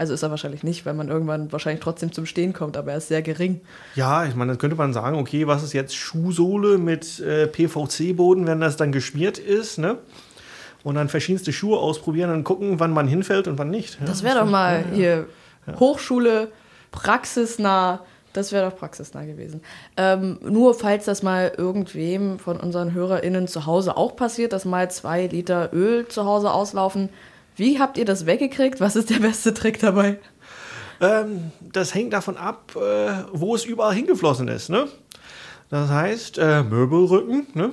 [0.00, 2.96] Also ist er wahrscheinlich nicht, weil man irgendwann wahrscheinlich trotzdem zum Stehen kommt, aber er
[2.96, 3.60] ist sehr gering.
[3.96, 8.46] Ja, ich meine, dann könnte man sagen, okay, was ist jetzt Schuhsohle mit äh, PVC-Boden,
[8.46, 9.98] wenn das dann geschmiert ist, ne?
[10.84, 14.00] Und dann verschiedenste Schuhe ausprobieren und gucken, wann man hinfällt und wann nicht.
[14.00, 15.26] Ja, das wäre doch mal ja, hier
[15.66, 15.78] ja.
[15.78, 16.50] Hochschule,
[16.92, 18.00] praxisnah.
[18.32, 19.60] Das wäre doch praxisnah gewesen.
[19.98, 24.90] Ähm, nur falls das mal irgendwem von unseren HörerInnen zu Hause auch passiert, dass mal
[24.90, 27.10] zwei Liter Öl zu Hause auslaufen,
[27.60, 28.80] wie habt ihr das weggekriegt?
[28.80, 30.18] Was ist der beste Trick dabei?
[31.00, 34.70] Ähm, das hängt davon ab, äh, wo es überall hingeflossen ist.
[34.70, 34.88] Ne?
[35.68, 37.72] Das heißt, äh, Möbelrücken, ne?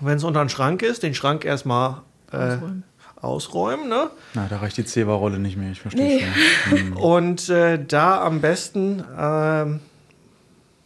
[0.00, 2.84] wenn es unter einen Schrank ist, den Schrank erstmal äh, ausräumen.
[3.16, 4.10] ausräumen ne?
[4.34, 6.20] Na, da reicht die Zewa-Rolle nicht mehr, ich verstehe nee.
[6.68, 6.78] schon.
[6.78, 6.96] Hm.
[6.96, 9.80] Und äh, da am besten, ähm,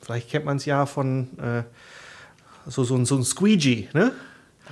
[0.00, 1.62] vielleicht kennt man es ja von äh,
[2.66, 4.12] so, so, so ein Squeegee, ne?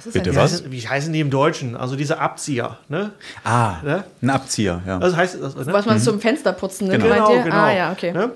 [0.05, 0.53] Was Bitte was?
[0.53, 1.77] Heißen, wie heißen die im Deutschen?
[1.77, 2.79] Also diese Abzieher.
[2.89, 3.13] Ne?
[3.45, 4.05] Ah, ne?
[4.21, 4.99] ein Abzieher, ja.
[4.99, 5.73] Das heißt, das, ne?
[5.73, 6.03] Was man mhm.
[6.03, 7.29] zum Fensterputzen nimmt, genau.
[7.29, 7.57] Genau, genau.
[7.57, 8.13] Ah, ja, okay.
[8.13, 8.33] Ne?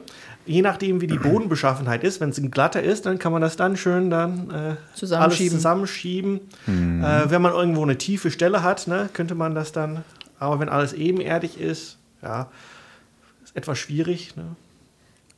[0.46, 3.56] Je nachdem, wie die Bodenbeschaffenheit ist, wenn es ein glatter ist, dann kann man das
[3.56, 5.18] dann schön dann äh, zusammenschieben.
[5.18, 6.40] alles zusammenschieben.
[6.66, 7.04] Mhm.
[7.04, 10.04] Äh, wenn man irgendwo eine tiefe Stelle hat, ne, könnte man das dann,
[10.38, 12.48] aber wenn alles ebenerdig ist, ja,
[13.42, 14.36] ist etwas schwierig.
[14.36, 14.44] Ne?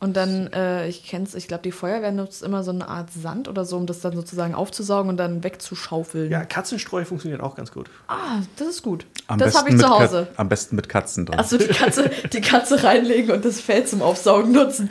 [0.00, 3.10] Und dann, äh, ich kenne es, ich glaube, die Feuerwehr nutzt immer so eine Art
[3.12, 6.30] Sand oder so, um das dann sozusagen aufzusaugen und dann wegzuschaufeln.
[6.30, 7.90] Ja, Katzenstreu funktioniert auch ganz gut.
[8.06, 9.06] Ah, das ist gut.
[9.26, 10.28] Am das habe ich zu Hause.
[10.36, 11.40] am besten mit Katzen drin.
[11.40, 14.90] Achso, die Katze, die Katze reinlegen und das Fell zum Aufsaugen nutzen.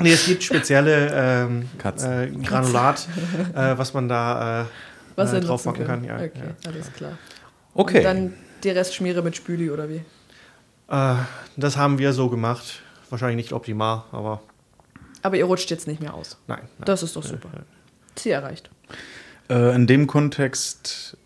[0.00, 3.06] Nee, es gibt spezielle ähm, äh, Granulat,
[3.54, 4.64] äh, was man da äh,
[5.14, 6.04] was äh, drauf machen kann.
[6.04, 6.04] kann.
[6.04, 6.70] Ja, okay, ja.
[6.70, 7.12] alles klar.
[7.74, 7.98] Okay.
[7.98, 10.02] Und dann die Restschmiere mit Spüli oder wie?
[10.88, 11.14] Äh,
[11.56, 12.82] das haben wir so gemacht.
[13.12, 14.40] Wahrscheinlich nicht optimal, aber.
[15.20, 16.38] Aber ihr rutscht jetzt nicht mehr aus.
[16.46, 16.60] Nein.
[16.62, 16.86] nein.
[16.86, 17.50] Das ist doch super.
[18.14, 18.70] Ziel erreicht.
[19.50, 21.18] Äh, in dem Kontext,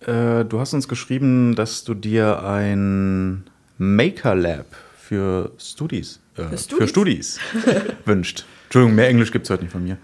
[0.00, 3.44] äh, du hast uns geschrieben, dass du dir ein
[3.76, 4.64] Maker Lab
[4.96, 7.38] für Studis, äh, für Studis
[8.06, 8.46] wünscht.
[8.64, 9.98] Entschuldigung, mehr Englisch gibt es heute nicht von mir.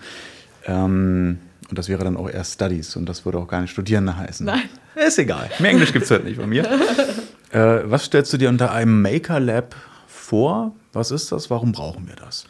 [0.67, 1.39] Ähm,
[1.71, 4.45] und das wäre dann auch eher Studies und das würde auch gar nicht Studierende heißen.
[4.45, 4.69] Nein.
[4.95, 5.49] Ist egal.
[5.61, 6.71] Mehr Englisch gibt es heute nicht von mir.
[7.53, 9.75] äh, was stellst du dir unter einem Maker Lab
[10.07, 10.75] vor?
[10.93, 11.51] Was ist das?
[11.51, 12.45] Warum brauchen wir das?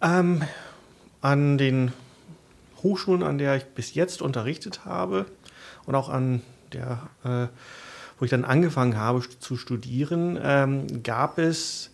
[0.00, 0.42] Ähm,
[1.20, 1.92] an den
[2.82, 5.26] Hochschulen, an der ich bis jetzt unterrichtet habe
[5.86, 7.46] und auch an der, äh,
[8.18, 11.90] wo ich dann angefangen habe zu studieren, ähm, gab es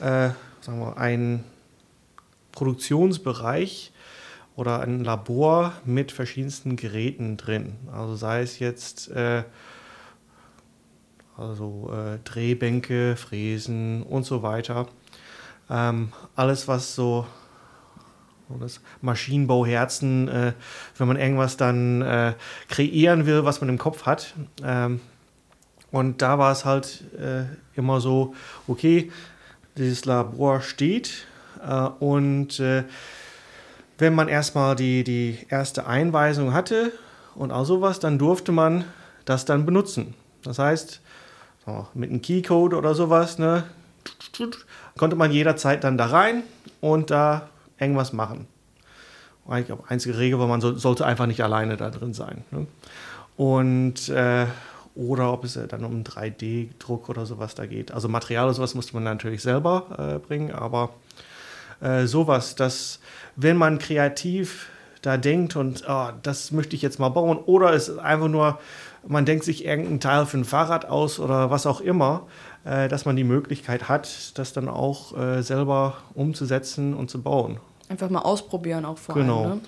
[0.00, 1.44] äh, sagen wir, einen
[2.52, 3.92] Produktionsbereich
[4.56, 7.76] oder ein Labor mit verschiedensten Geräten drin.
[7.92, 9.44] Also sei es jetzt äh,
[11.36, 14.86] also äh, Drehbänke, Fräsen und so weiter.
[15.70, 17.26] Ähm, alles, was so
[18.58, 20.52] das Maschinenbauherzen, äh,
[20.96, 22.34] wenn man irgendwas dann äh,
[22.68, 24.34] kreieren will, was man im Kopf hat.
[24.64, 25.00] Ähm,
[25.92, 27.44] und da war es halt äh,
[27.76, 28.34] immer so,
[28.66, 29.10] okay,
[29.76, 31.26] dieses Labor steht
[31.64, 32.84] äh, und äh,
[33.98, 36.92] wenn man erstmal die, die erste Einweisung hatte
[37.34, 38.84] und auch sowas, dann durfte man
[39.24, 40.14] das dann benutzen.
[40.42, 41.00] Das heißt,
[41.66, 43.64] so, mit einem Keycode oder sowas, ne,
[44.96, 46.42] konnte man jederzeit dann da rein
[46.80, 48.46] und da irgendwas machen.
[49.48, 52.44] Eigentlich auch einzige Regel, weil man so, sollte einfach nicht alleine da drin sein.
[52.50, 52.66] Ne?
[53.36, 54.46] Und äh,
[54.94, 57.92] oder ob es dann um 3D-Druck oder sowas da geht.
[57.92, 60.90] Also Material oder sowas musste man natürlich selber äh, bringen, aber
[61.80, 63.00] äh, sowas, dass
[63.36, 64.68] wenn man kreativ
[65.02, 68.58] da denkt und oh, das möchte ich jetzt mal bauen oder es ist einfach nur,
[69.06, 72.26] man denkt sich irgendeinen Teil für ein Fahrrad aus oder was auch immer,
[72.64, 77.58] äh, dass man die Möglichkeit hat, das dann auch äh, selber umzusetzen und zu bauen.
[77.88, 79.44] Einfach mal ausprobieren auch vor genau.
[79.44, 79.50] allem.
[79.56, 79.60] Ne?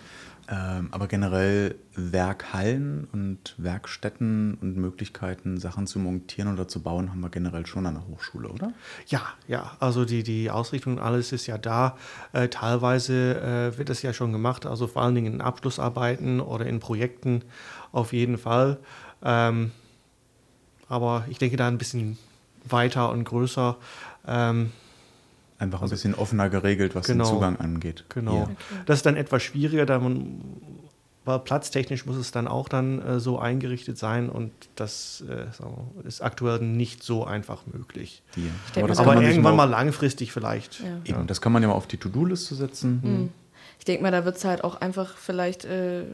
[0.48, 7.20] Ähm, aber generell Werkhallen und Werkstätten und Möglichkeiten, Sachen zu montieren oder zu bauen, haben
[7.20, 8.72] wir generell schon an der Hochschule, oder?
[9.06, 9.72] Ja, ja.
[9.78, 11.96] Also die, die Ausrichtung und alles ist ja da.
[12.32, 16.66] Äh, teilweise äh, wird es ja schon gemacht, also vor allen Dingen in Abschlussarbeiten oder
[16.66, 17.42] in Projekten
[17.92, 18.78] auf jeden Fall.
[19.24, 19.70] Ähm,
[20.88, 22.18] aber ich denke da ein bisschen
[22.68, 23.76] weiter und größer.
[24.26, 24.72] Ähm,
[25.58, 28.04] Einfach ein also, bisschen offener geregelt, was genau, den Zugang angeht.
[28.08, 28.42] Genau.
[28.42, 28.56] Okay.
[28.86, 30.40] Das ist dann etwas schwieriger, da man,
[31.24, 35.46] weil platztechnisch muss es dann auch dann äh, so eingerichtet sein und das äh,
[36.04, 38.24] ist aktuell nicht so einfach möglich.
[38.34, 38.82] Ja.
[38.82, 40.80] Aber, aber irgendwann mal langfristig vielleicht.
[40.80, 40.98] Ja.
[41.04, 43.00] Eben, das kann man ja mal auf die To-Do-Liste setzen.
[43.02, 43.28] Mhm.
[43.78, 46.04] Ich denke mal, da wird es halt auch einfach vielleicht äh,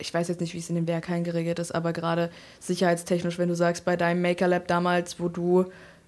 [0.00, 3.48] ich weiß jetzt nicht, wie es in den Werkhallen geregelt ist, aber gerade sicherheitstechnisch, wenn
[3.48, 5.66] du sagst, bei deinem Maker Lab damals, wo du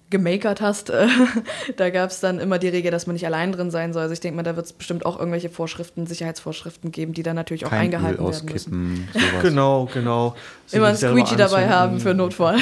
[0.09, 1.07] gemakert hast, äh,
[1.77, 4.03] da gab es dann immer die Regel, dass man nicht allein drin sein soll.
[4.03, 7.35] Also ich denke mal, da wird es bestimmt auch irgendwelche Vorschriften, Sicherheitsvorschriften geben, die dann
[7.35, 9.07] natürlich auch Kein eingehalten Öl werden müssen.
[9.13, 9.41] Sowas.
[9.41, 10.35] Genau, genau.
[10.67, 12.57] Sie immer ein Squeegee dabei haben für Notfall.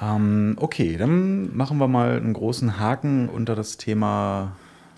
[0.00, 0.14] ja.
[0.14, 4.52] ähm, okay, dann machen wir mal einen großen Haken unter das Thema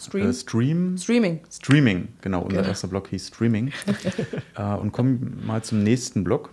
[0.06, 0.30] Stream?
[0.30, 0.98] Äh, Stream.
[0.98, 1.40] Streaming.
[1.50, 2.42] Streaming, genau.
[2.42, 2.68] Unser Genau.
[2.68, 3.72] erster Block hieß Streaming.
[4.56, 6.50] äh, und kommen mal zum nächsten Block.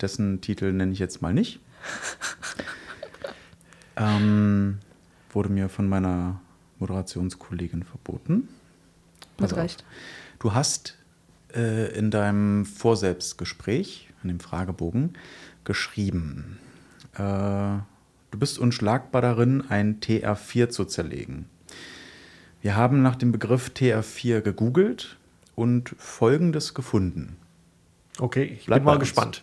[0.00, 1.60] Dessen Titel nenne ich jetzt mal nicht.
[3.96, 4.78] ähm,
[5.30, 6.40] wurde mir von meiner
[6.78, 8.34] Moderationskollegin verboten.
[8.34, 8.48] Mit
[9.38, 9.58] Pass auf.
[9.58, 9.84] Recht.
[10.38, 10.96] Du hast
[11.54, 15.14] äh, in deinem Vorselbstgespräch, in dem Fragebogen,
[15.64, 16.58] geschrieben,
[17.14, 21.46] äh, du bist unschlagbar darin, ein TR4 zu zerlegen.
[22.68, 25.16] Wir haben nach dem Begriff TR4 gegoogelt
[25.54, 27.38] und Folgendes gefunden.
[28.18, 29.42] Okay, ich Bleib bin mal gespannt.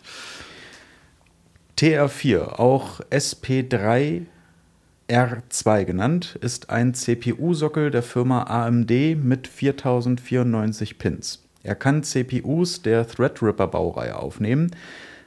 [1.76, 11.42] TR4, auch SP3R2 genannt, ist ein CPU-Sockel der Firma AMD mit 4094 Pins.
[11.64, 14.70] Er kann CPUs der Threadripper-Baureihe aufnehmen,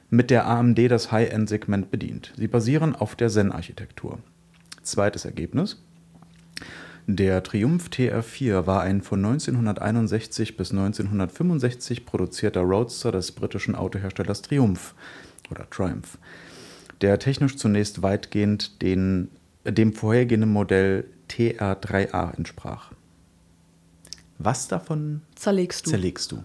[0.09, 2.31] mit der AMD das High-End-Segment bedient.
[2.37, 4.19] Sie basieren auf der Zen-Architektur.
[4.83, 5.83] Zweites Ergebnis.
[7.11, 14.93] Der Triumph TR4 war ein von 1961 bis 1965 produzierter Roadster des britischen Autoherstellers Triumph
[15.49, 16.19] oder Triumph,
[17.01, 19.31] der technisch zunächst weitgehend den,
[19.65, 22.91] dem vorhergehenden Modell TR3A entsprach.
[24.37, 25.89] Was davon Zerlegst du.
[25.89, 26.43] zerlegst du?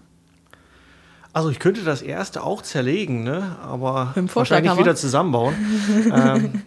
[1.31, 3.55] Also ich könnte das erste auch zerlegen, ne?
[3.61, 5.53] aber wahrscheinlich wieder zusammenbauen.
[6.11, 6.63] ähm,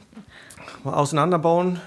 [0.84, 1.80] auseinanderbauen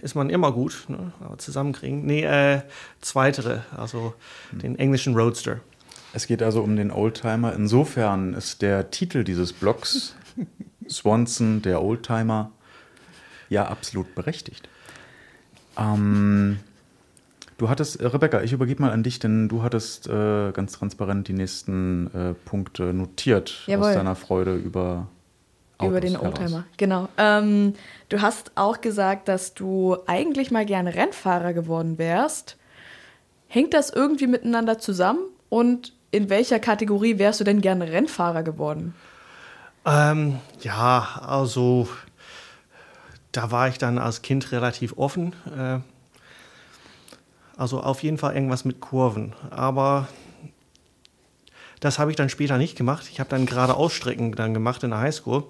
[0.00, 1.12] ist man immer gut, ne?
[1.20, 2.04] aber zusammenkriegen.
[2.04, 2.62] Nee, äh,
[3.00, 4.14] zweitere, also
[4.52, 5.60] den englischen Roadster.
[6.12, 7.54] Es geht also um den Oldtimer.
[7.54, 10.14] Insofern ist der Titel dieses Blogs
[10.88, 12.50] Swanson, der Oldtimer,
[13.48, 14.68] ja absolut berechtigt.
[15.78, 16.58] Ähm,
[17.58, 21.28] du hattest, äh, Rebecca, ich übergebe mal an dich, denn du hattest äh, ganz transparent
[21.28, 23.88] die nächsten äh, Punkte notiert Jawohl.
[23.88, 25.06] aus deiner Freude über
[25.86, 26.16] Über den.
[26.16, 27.08] Oldtimer, genau.
[27.16, 27.74] Ähm,
[28.08, 32.56] du hast auch gesagt, dass du eigentlich mal gerne Rennfahrer geworden wärst.
[33.48, 35.20] Hängt das irgendwie miteinander zusammen?
[35.48, 38.94] Und in welcher Kategorie wärst du denn gerne Rennfahrer geworden?
[39.84, 41.88] Ähm, ja, also
[43.32, 45.34] da war ich dann als Kind relativ offen.
[45.56, 45.80] Äh,
[47.56, 49.34] also auf jeden Fall irgendwas mit Kurven.
[49.50, 50.08] Aber
[51.80, 53.06] das habe ich dann später nicht gemacht.
[53.10, 55.44] Ich habe dann gerade Ausstrecken dann gemacht in der Highschool.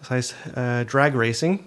[0.00, 1.60] Das heißt äh, Drag Racing.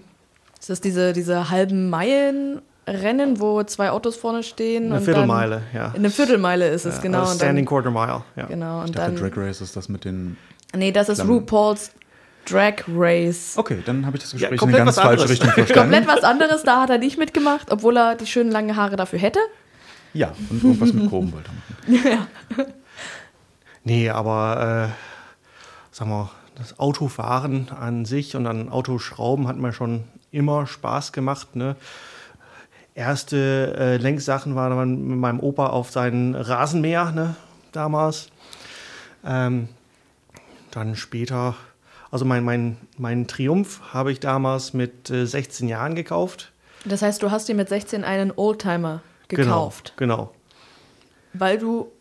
[0.58, 4.86] Ist das diese, diese halben Meilen-Rennen, wo zwei Autos vorne stehen?
[4.86, 5.88] Eine und Viertelmeile, dann, ja.
[5.88, 7.20] In eine Viertelmeile ist es, Ja, genau.
[7.22, 8.46] und Standing dann, Quarter Mile, ja.
[8.46, 8.80] genau.
[8.82, 10.36] Ich Und dachte, dann, Drag Race ist das mit den.
[10.74, 11.32] nee, das ist Flammen.
[11.40, 11.90] RuPaul's
[12.48, 13.54] Drag Race.
[13.56, 15.30] Okay, dann habe ich das Gespräch in eine komplett ganz was falsche anderes.
[15.30, 15.92] Richtung verstanden.
[15.92, 19.18] Komplett was anderes, da hat er nicht mitgemacht, obwohl er die schönen langen Haare dafür
[19.18, 19.40] hätte.
[20.14, 21.50] Ja, und irgendwas mit Proben wollte
[21.88, 22.10] er
[22.60, 22.72] machen.
[23.84, 24.92] Nee, aber äh,
[25.90, 31.56] sag mal, das Autofahren an sich und an Autoschrauben hat mir schon immer Spaß gemacht.
[31.56, 31.76] Ne?
[32.94, 37.36] Erste äh, Lenksachen waren mit meinem Opa auf seinen Rasenmäher ne,
[37.72, 38.28] damals.
[39.24, 39.68] Ähm,
[40.70, 41.54] dann später,
[42.10, 46.52] also mein, mein, mein Triumph habe ich damals mit äh, 16 Jahren gekauft.
[46.84, 50.34] Das heißt, du hast dir mit 16 einen Oldtimer gekauft, Genau, genau.
[51.32, 51.91] weil du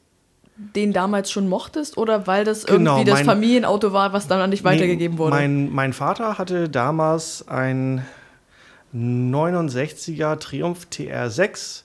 [0.76, 4.40] den damals schon mochtest oder weil das Genau, irgendwie das mein- Familienauto war, was dann
[4.42, 5.36] an dich weitergegeben wurde?
[5.36, 8.06] Mein, mein Vater hatte damals ein
[8.94, 11.84] 69er Triumph TR6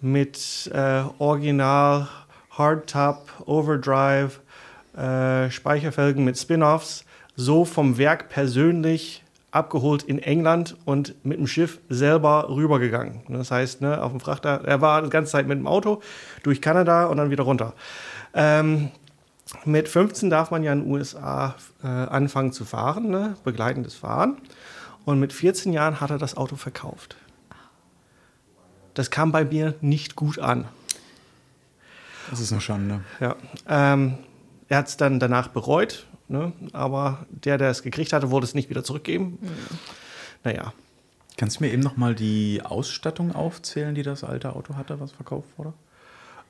[0.00, 2.08] mit äh, Original
[2.50, 4.40] Hardtop, Overdrive,
[4.96, 9.22] äh, Speicherfelgen mit Spin-offs, so vom Werk persönlich
[9.56, 13.22] abgeholt in England und mit dem Schiff selber rübergegangen.
[13.28, 16.00] Das heißt, ne, auf dem Frachter, er war die ganze Zeit mit dem Auto
[16.42, 17.74] durch Kanada und dann wieder runter.
[18.34, 18.90] Ähm,
[19.64, 23.36] mit 15 darf man ja in den USA äh, anfangen zu fahren, ne?
[23.44, 24.38] begleitendes Fahren.
[25.04, 27.16] Und mit 14 Jahren hat er das Auto verkauft.
[28.94, 30.66] Das kam bei mir nicht gut an.
[32.30, 33.00] Das ist eine Schande.
[33.20, 33.36] Ja.
[33.68, 34.18] Ähm,
[34.68, 36.52] er hat es dann danach bereut, ne?
[36.72, 39.38] aber der, der es gekriegt hatte, wollte es nicht wieder zurückgeben.
[40.44, 40.72] Naja,
[41.36, 45.12] Kannst du mir eben noch mal die Ausstattung aufzählen, die das alte Auto hatte, was
[45.12, 45.74] verkauft wurde?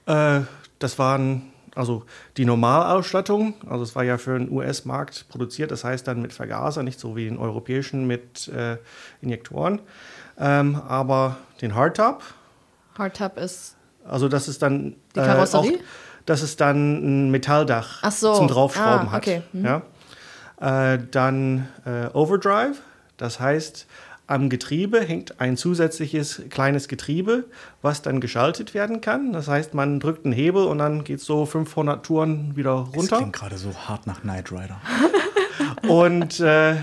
[0.07, 0.47] Äh,
[0.79, 2.05] das waren also
[2.37, 3.55] die Normalausstattung.
[3.69, 7.17] Also es war ja für den US-Markt produziert, das heißt dann mit Vergaser, nicht so
[7.17, 8.79] wie den europäischen mit äh,
[9.21, 9.81] Injektoren.
[10.39, 12.23] Ähm, aber den Hardtop,
[12.97, 13.77] Hardtop ist.
[14.05, 15.79] also das ist dann Die Karosserie?
[15.79, 15.81] auch,
[16.27, 18.35] das ist dann ein Metalldach Ach so.
[18.35, 19.43] zum Draufschrauben Ah, okay.
[19.65, 19.83] hat.
[20.61, 20.95] Ja?
[20.95, 22.77] Äh, dann äh, Overdrive,
[23.17, 23.87] das heißt
[24.29, 27.45] am Getriebe hängt ein zusätzliches kleines Getriebe,
[27.81, 29.33] was dann geschaltet werden kann.
[29.33, 32.97] Das heißt, man drückt einen Hebel und dann geht es so 500 Touren wieder Das
[32.97, 33.17] runter.
[33.19, 34.81] klingt gerade so hart nach Knight Rider.
[35.89, 36.75] Und äh,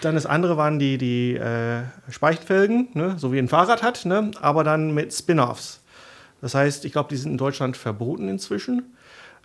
[0.00, 3.14] dann das andere waren die, die äh, Speichenfelgen, ne?
[3.16, 4.32] so wie ein Fahrrad hat, ne?
[4.40, 5.80] aber dann mit Spin-offs.
[6.40, 8.94] Das heißt, ich glaube, die sind in Deutschland verboten inzwischen.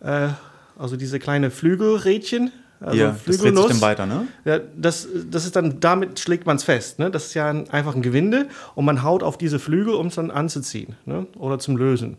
[0.02, 0.30] Äh,
[0.78, 2.52] also diese kleine Flügelrädchen.
[2.80, 3.68] Also ja, das dreht sich Flügelnuss.
[3.70, 4.28] dann weiter, ne?
[4.44, 7.00] Ja, das, das ist dann, damit schlägt man es fest.
[7.00, 7.10] Ne?
[7.10, 10.16] Das ist ja ein, einfach ein Gewinde und man haut auf diese Flügel, um es
[10.16, 11.28] dann anzuziehen ne?
[11.38, 12.18] oder zum Lösen.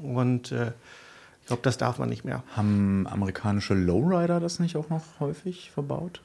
[0.00, 0.72] Und äh,
[1.40, 2.42] ich glaube, das darf man nicht mehr.
[2.56, 6.20] Haben amerikanische Lowrider das nicht auch noch häufig verbaut?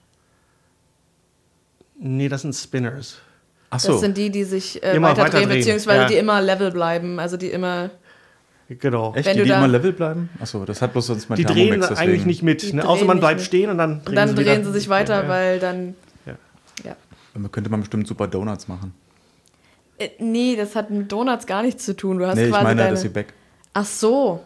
[1.98, 3.18] Nee, das sind Spinners.
[3.72, 3.98] Ach Das so.
[3.98, 6.08] sind die, die sich äh, Immer weiter weiter drehen, drehen, beziehungsweise ja.
[6.08, 7.20] die immer level bleiben.
[7.20, 7.90] Also die immer.
[8.68, 9.14] Genau.
[9.16, 10.30] Echt, wenn die, die immer level bleiben?
[10.40, 12.00] Achso, das hat bloß sonst mein Die drehen deswegen.
[12.00, 12.72] eigentlich nicht mit.
[12.74, 12.88] Ne?
[12.88, 13.46] Außer man bleibt mit.
[13.48, 14.66] stehen und dann drehen Und dann sie drehen wieder.
[14.66, 15.30] sie sich weiter, Ja, ja.
[15.30, 15.96] weil dann.
[16.26, 16.34] Ja.
[16.84, 16.96] Ja.
[17.34, 18.94] Damit könnte man bestimmt super Donuts machen.
[19.98, 22.20] Äh, nee, das hat mit Donuts gar nichts zu tun.
[22.20, 22.92] Du hast Nee, ich quasi meine, deine.
[22.92, 23.34] dass sie back.
[23.74, 24.42] Ach so.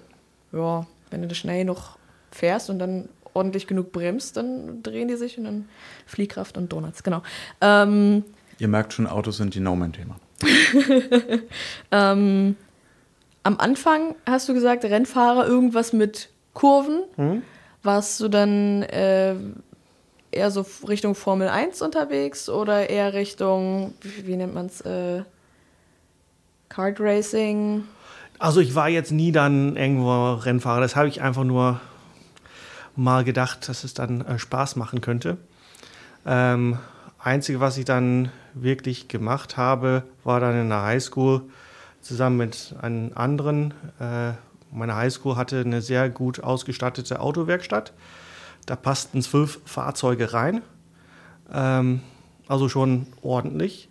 [0.54, 1.98] Ja, wenn du das schnell noch
[2.32, 5.66] fährst und dann ordentlich genug bremst, dann drehen die sich und dann
[6.06, 7.24] Fliehkraft und Donuts, genau.
[7.62, 8.24] Ähm,
[8.64, 10.16] Ihr merkt schon, Autos sind die No-Man-Thema.
[11.92, 12.56] ähm,
[13.44, 17.02] am Anfang hast du gesagt, Rennfahrer irgendwas mit Kurven.
[17.18, 17.44] Mhm.
[17.84, 19.36] Warst du dann äh,
[20.32, 25.24] eher so Richtung Formel 1 unterwegs oder eher Richtung, wie, wie nennt man es, äh,
[26.70, 27.84] Kart Racing?
[28.40, 30.80] Also ich war jetzt nie dann irgendwo Rennfahrer.
[30.80, 31.82] Das habe ich einfach nur
[32.96, 35.36] mal gedacht, dass es dann äh, Spaß machen könnte.
[36.26, 36.80] Ähm,
[37.20, 41.42] Einzige, was ich dann wirklich gemacht habe, war dann in der Highschool
[42.04, 43.74] zusammen mit einem anderen.
[44.00, 44.34] Äh,
[44.72, 47.94] meine Highschool hatte eine sehr gut ausgestattete Autowerkstatt.
[48.66, 50.62] Da passten zwölf Fahrzeuge rein.
[51.52, 52.02] Ähm,
[52.48, 53.90] also schon ordentlich.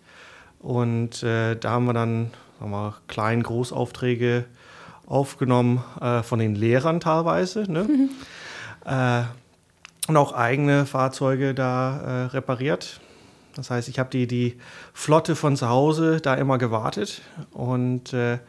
[0.59, 4.45] Und äh, da haben wir dann sagen wir, mal, Klein-, Großaufträge
[5.05, 7.71] aufgenommen äh, von den Lehrern teilweise.
[7.71, 8.09] Ne?
[10.07, 12.99] und auch eigene Fahrzeuge da repariert.
[13.55, 14.57] Das heißt, ich habe die, die
[14.93, 18.39] Flotte von zu Hause da immer gewartet und äh,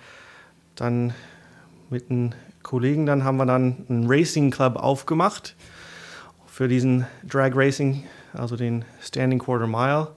[0.74, 1.14] dann
[1.90, 2.32] mit einem
[2.62, 5.54] Kollegen dann haben wir dann einen Racing Club aufgemacht
[6.46, 10.08] für diesen Drag Racing, also den Standing Quarter Mile.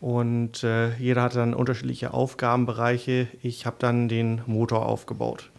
[0.00, 3.28] Und äh, jeder hatte dann unterschiedliche Aufgabenbereiche.
[3.42, 5.49] Ich habe dann den Motor aufgebaut.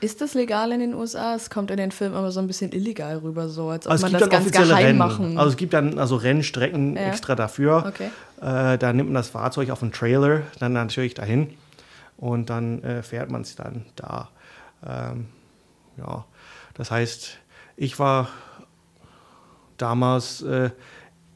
[0.00, 1.34] Ist das legal in den USA?
[1.34, 4.06] Es kommt in den Filmen immer so ein bisschen illegal rüber, so als ob Also
[4.06, 4.98] es man gibt das dann ganz geheim Rennen.
[4.98, 5.38] machen.
[5.38, 7.02] Also es gibt dann also Rennstrecken Ja.
[7.08, 7.84] extra dafür.
[7.88, 8.10] Okay.
[8.40, 11.54] Äh, da nimmt man das Fahrzeug auf einen Trailer, dann natürlich dahin
[12.18, 14.28] und dann äh, fährt man es dann da.
[14.86, 15.26] Ähm,
[15.96, 16.24] ja,
[16.74, 17.38] das heißt,
[17.76, 18.28] ich war
[19.78, 20.70] damals äh,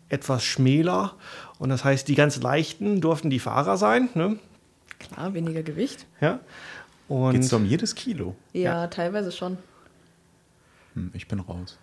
[0.09, 1.15] etwas schmäler.
[1.59, 4.09] Und das heißt, die ganz leichten durften die Fahrer sein.
[4.15, 4.39] Ne?
[4.99, 6.07] Klar, weniger Gewicht.
[6.21, 6.41] Ja.
[7.33, 8.37] Geht es um jedes Kilo?
[8.53, 9.59] Ja, ja, teilweise schon.
[10.95, 11.77] Hm, ich bin raus.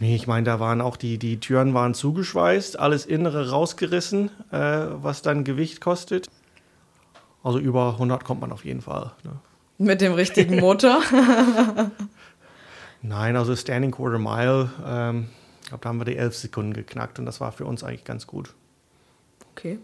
[0.00, 4.56] Nee, ich meine, da waren auch die, die Türen waren zugeschweißt, alles Innere rausgerissen, äh,
[4.56, 6.28] was dann Gewicht kostet.
[7.44, 9.12] Also über 100 kommt man auf jeden Fall.
[9.22, 9.38] Ne?
[9.78, 11.02] Mit dem richtigen Motor?
[13.02, 15.28] Nein, also Standing Quarter Mile, ähm,
[15.62, 18.04] ich glaube, da haben wir die 11 Sekunden geknackt und das war für uns eigentlich
[18.04, 18.54] ganz gut.
[19.52, 19.78] Okay.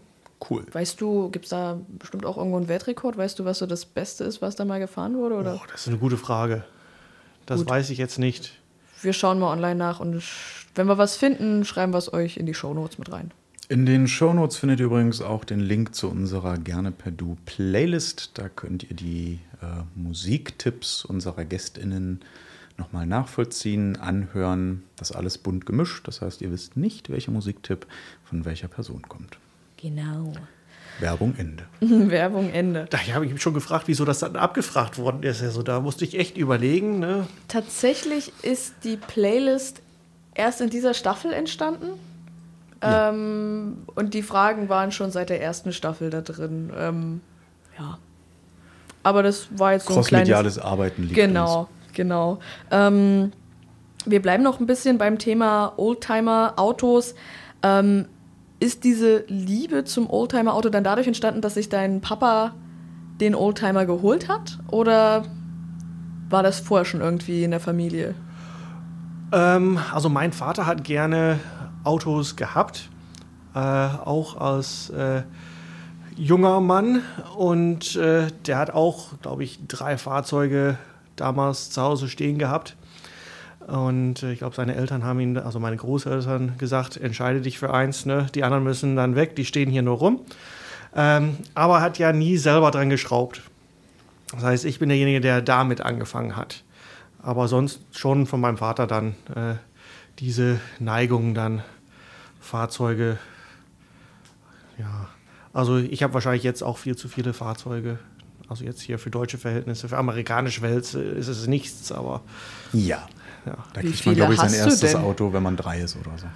[0.49, 0.65] Cool.
[0.71, 3.17] Weißt du, gibt es da bestimmt auch irgendwo einen Weltrekord?
[3.17, 5.35] Weißt du, was so das Beste ist, was da mal gefahren wurde?
[5.35, 5.55] Oder?
[5.55, 6.63] Oh, das ist eine gute Frage.
[7.45, 7.69] Das Gut.
[7.69, 8.53] weiß ich jetzt nicht.
[9.01, 10.23] Wir schauen mal online nach und
[10.75, 13.31] wenn wir was finden, schreiben wir es euch in die Shownotes mit rein.
[13.69, 18.31] In den Shownotes findet ihr übrigens auch den Link zu unserer Gerne per Du Playlist.
[18.35, 22.21] Da könnt ihr die äh, Musiktipps unserer GästInnen
[22.77, 24.83] nochmal nachvollziehen, anhören.
[24.95, 26.07] Das alles bunt gemischt.
[26.07, 27.87] Das heißt, ihr wisst nicht, welcher Musiktipp
[28.23, 29.37] von welcher Person kommt.
[29.81, 30.33] Genau.
[30.99, 31.63] Werbung Ende.
[31.79, 32.87] Werbung Ende.
[32.89, 35.41] Da habe ich mich schon gefragt, wieso das dann abgefragt worden ist.
[35.43, 36.99] Also da musste ich echt überlegen.
[36.99, 37.27] Ne?
[37.47, 39.81] Tatsächlich ist die Playlist
[40.33, 41.89] erst in dieser Staffel entstanden.
[42.81, 43.09] Ja.
[43.09, 46.71] Ähm, und die Fragen waren schon seit der ersten Staffel da drin.
[46.75, 47.21] Ähm,
[47.77, 47.97] ja.
[49.03, 50.59] Aber das war jetzt so ein kleines...
[50.59, 51.69] Arbeiten liegt Genau, uns.
[51.93, 52.39] genau.
[52.71, 53.31] Ähm,
[54.05, 57.15] wir bleiben noch ein bisschen beim Thema Oldtimer-Autos.
[57.63, 58.05] Ähm,
[58.59, 62.53] ist diese Liebe zum Oldtimer-Auto dann dadurch entstanden, dass sich dein Papa
[63.19, 64.59] den Oldtimer geholt hat?
[64.69, 65.23] Oder
[66.29, 68.15] war das vorher schon irgendwie in der Familie?
[69.31, 71.39] Ähm, also mein Vater hat gerne
[71.83, 72.89] Autos gehabt,
[73.53, 75.23] äh, auch als äh,
[76.15, 77.01] junger Mann.
[77.35, 80.77] Und äh, der hat auch, glaube ich, drei Fahrzeuge
[81.15, 82.76] damals zu Hause stehen gehabt.
[83.67, 87.73] Und äh, ich glaube, seine Eltern haben ihn, also meine Großeltern, gesagt, entscheide dich für
[87.73, 88.27] eins, ne?
[88.33, 90.21] die anderen müssen dann weg, die stehen hier nur rum.
[90.95, 93.41] Ähm, aber hat ja nie selber dran geschraubt.
[94.31, 96.63] Das heißt, ich bin derjenige, der damit angefangen hat.
[97.21, 99.55] Aber sonst schon von meinem Vater dann äh,
[100.19, 101.61] diese Neigung dann
[102.39, 103.17] Fahrzeuge.
[104.77, 105.09] Ja,
[105.53, 107.99] also ich habe wahrscheinlich jetzt auch viel zu viele Fahrzeuge.
[108.47, 112.21] Also jetzt hier für deutsche Verhältnisse, für amerikanische Welt ist es nichts, aber.
[112.71, 113.05] Ja.
[113.47, 113.57] Ja.
[113.73, 116.27] Da kriegt man, glaube ich, sein erstes Auto, wenn man drei ist oder so.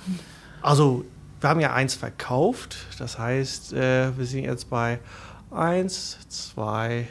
[0.62, 1.06] Also,
[1.42, 2.78] wir haben ja eins verkauft.
[3.00, 5.00] Das heißt, äh, wir sind jetzt bei
[5.50, 7.08] eins, zwei,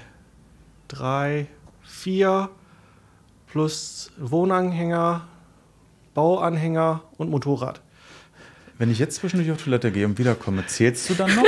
[0.89, 1.47] drei,
[1.83, 2.49] vier
[3.47, 5.27] plus Wohnanhänger,
[6.15, 7.83] Bauanhänger und Motorrad.
[8.79, 11.45] Wenn ich jetzt zwischendurch auf Toilette gehe und wiederkomme, zählst du dann noch?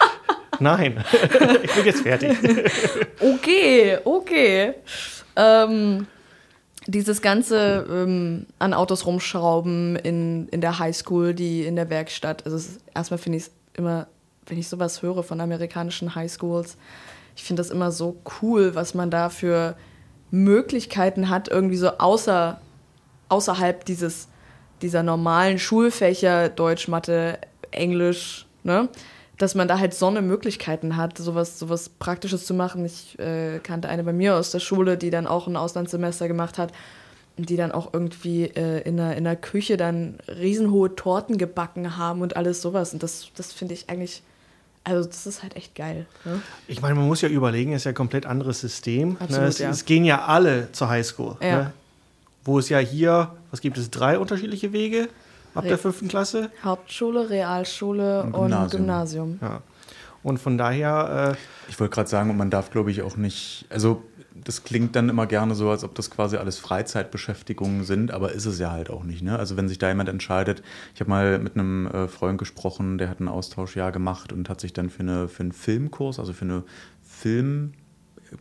[0.60, 1.04] Nein,
[1.62, 2.36] ich bin jetzt fertig.
[3.20, 4.74] okay, okay.
[5.34, 6.06] Ähm,
[6.86, 12.44] dieses ganze ähm, an Autos rumschrauben in, in der Highschool, die in der Werkstatt.
[12.44, 14.06] Also ist, erstmal finde ich es immer,
[14.46, 16.76] wenn ich sowas höre von amerikanischen Highschools,
[17.34, 19.76] ich finde das immer so cool, was man da für
[20.30, 22.60] Möglichkeiten hat, irgendwie so außer,
[23.28, 24.28] außerhalb dieses,
[24.80, 27.38] dieser normalen Schulfächer, Deutsch, Mathe,
[27.70, 28.88] Englisch, ne?
[29.38, 32.84] Dass man da halt so eine Möglichkeiten hat, sowas, sowas Praktisches zu machen.
[32.84, 36.58] Ich äh, kannte eine bei mir aus der Schule, die dann auch ein Auslandssemester gemacht
[36.58, 36.72] hat
[37.36, 42.22] die dann auch irgendwie äh, in, der, in der Küche dann riesenhohe Torten gebacken haben
[42.22, 42.94] und alles sowas.
[42.94, 44.22] Und das, das finde ich eigentlich,
[44.84, 46.06] also das ist halt echt geil.
[46.24, 46.40] Ne?
[46.66, 49.10] Ich meine, man muss ja überlegen, es ist ja ein komplett anderes System.
[49.10, 49.16] Ne?
[49.20, 49.48] Absolut, ne?
[49.48, 49.70] es, ja.
[49.70, 51.36] es, gehen ja alle zur Highschool.
[51.42, 51.56] Ja.
[51.56, 51.72] Ne?
[52.44, 55.08] Wo es ja hier, was gibt es, drei unterschiedliche Wege?
[55.56, 56.50] Ab Re der fünften Klasse?
[56.62, 58.62] Hauptschule, Realschule und Gymnasium.
[58.62, 59.38] Und, Gymnasium.
[59.42, 59.62] Ja.
[60.22, 61.34] und von daher.
[61.34, 61.36] Äh
[61.68, 63.66] ich wollte gerade sagen, man darf, glaube ich, auch nicht.
[63.70, 64.02] Also,
[64.44, 68.46] das klingt dann immer gerne so, als ob das quasi alles Freizeitbeschäftigungen sind, aber ist
[68.46, 69.22] es ja halt auch nicht.
[69.22, 69.38] Ne?
[69.38, 70.62] Also wenn sich da jemand entscheidet,
[70.94, 74.60] ich habe mal mit einem äh, Freund gesprochen, der hat ein Austauschjahr gemacht und hat
[74.60, 76.64] sich dann für, eine, für einen Filmkurs, also für eine
[77.02, 77.72] Film,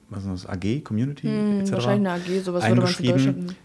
[0.10, 1.72] was ist das, AG, Community hm, etc.
[1.72, 3.56] Wahrscheinlich eine AG, sowas würde man für Deutschland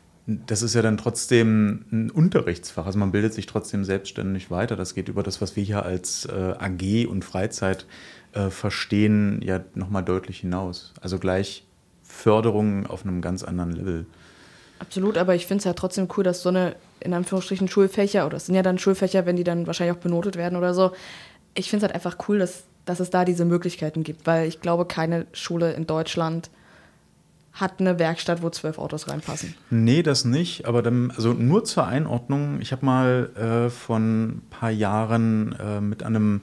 [0.47, 2.87] das ist ja dann trotzdem ein Unterrichtsfach.
[2.87, 4.76] Also man bildet sich trotzdem selbstständig weiter.
[4.76, 7.87] Das geht über das, was wir hier als äh, AG und Freizeit
[8.33, 10.93] äh, verstehen, ja nochmal deutlich hinaus.
[11.01, 11.64] Also gleich
[12.03, 14.07] Förderung auf einem ganz anderen Level.
[14.78, 18.37] Absolut, aber ich finde es ja trotzdem cool, dass so eine, in Anführungsstrichen, Schulfächer, oder
[18.37, 20.93] es sind ja dann Schulfächer, wenn die dann wahrscheinlich auch benotet werden oder so.
[21.55, 24.61] Ich finde es halt einfach cool, dass, dass es da diese Möglichkeiten gibt, weil ich
[24.61, 26.51] glaube, keine Schule in Deutschland
[27.53, 29.55] hat eine Werkstatt, wo zwölf Autos reinpassen.
[29.71, 30.67] Nee, das nicht.
[30.67, 35.81] Aber dann, also nur zur Einordnung, ich habe mal äh, von ein paar Jahren äh,
[35.81, 36.43] mit einem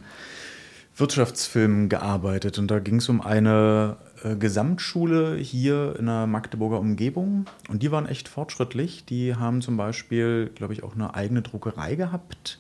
[0.96, 7.46] Wirtschaftsfilm gearbeitet und da ging es um eine äh, Gesamtschule hier in der Magdeburger Umgebung
[7.70, 9.06] und die waren echt fortschrittlich.
[9.06, 12.60] Die haben zum Beispiel, glaube ich, auch eine eigene Druckerei gehabt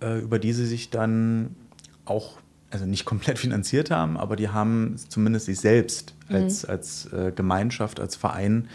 [0.00, 1.56] äh, über die sie sich dann
[2.04, 2.38] auch,
[2.70, 8.00] also nicht komplett finanziert haben, aber die haben zumindest sich selbst als, als äh, Gemeinschaft,
[8.00, 8.68] als Verein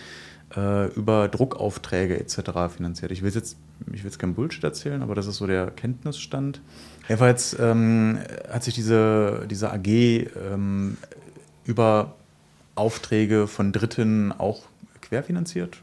[0.56, 2.74] äh, über Druckaufträge etc.
[2.76, 3.12] finanziert.
[3.12, 3.58] Ich will jetzt,
[3.92, 6.62] ich will jetzt kein Bullshit erzählen, aber das ist so der Kenntnisstand.
[7.08, 8.20] Jedenfalls ähm,
[8.50, 10.98] hat sich diese, diese AG ähm,
[11.66, 12.16] über
[12.76, 14.64] Aufträge von Dritten auch
[15.02, 15.78] querfinanziert.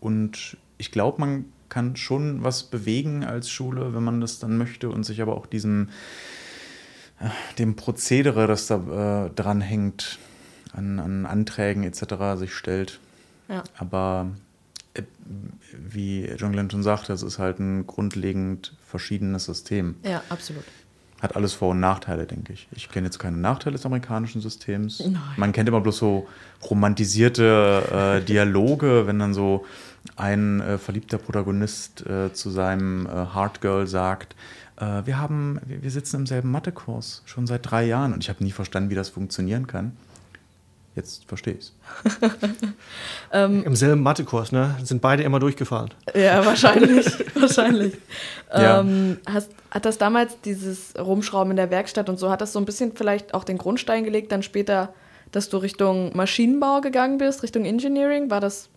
[0.00, 4.88] Und ich glaube, man kann schon was bewegen als Schule, wenn man das dann möchte
[4.88, 5.88] und sich aber auch diesem
[7.58, 10.18] dem Prozedere, das da äh, dran hängt,
[10.72, 12.38] an, an Anträgen etc.
[12.38, 13.00] sich stellt.
[13.48, 13.62] Ja.
[13.78, 14.28] Aber
[14.94, 15.02] äh,
[15.72, 19.96] wie John Glenn schon sagte, es ist halt ein grundlegend verschiedenes System.
[20.02, 20.64] Ja, absolut.
[21.22, 22.68] Hat alles Vor- und Nachteile, denke ich.
[22.72, 25.00] Ich kenne jetzt keine Nachteile des amerikanischen Systems.
[25.00, 25.18] Nein.
[25.38, 26.28] Man kennt immer bloß so
[26.68, 29.64] romantisierte äh, Dialoge, wenn dann so
[30.16, 34.36] ein äh, verliebter Protagonist äh, zu seinem äh, Hardgirl sagt,
[34.76, 38.28] äh, wir haben, wir, wir sitzen im selben Mathekurs schon seit drei Jahren und ich
[38.28, 39.96] habe nie verstanden, wie das funktionieren kann.
[40.94, 41.72] Jetzt verstehe ich es.
[43.32, 44.76] Im selben Mathekurs, ne?
[44.82, 45.90] Sind beide immer durchgefallen.
[46.14, 47.06] Ja, wahrscheinlich.
[47.34, 47.92] wahrscheinlich.
[48.50, 48.80] Ja.
[48.80, 52.58] Ähm, hast, hat das damals dieses Rumschrauben in der Werkstatt und so, hat das so
[52.58, 54.94] ein bisschen vielleicht auch den Grundstein gelegt, dann später,
[55.32, 58.30] dass du Richtung Maschinenbau gegangen bist, Richtung Engineering?
[58.30, 58.70] War das.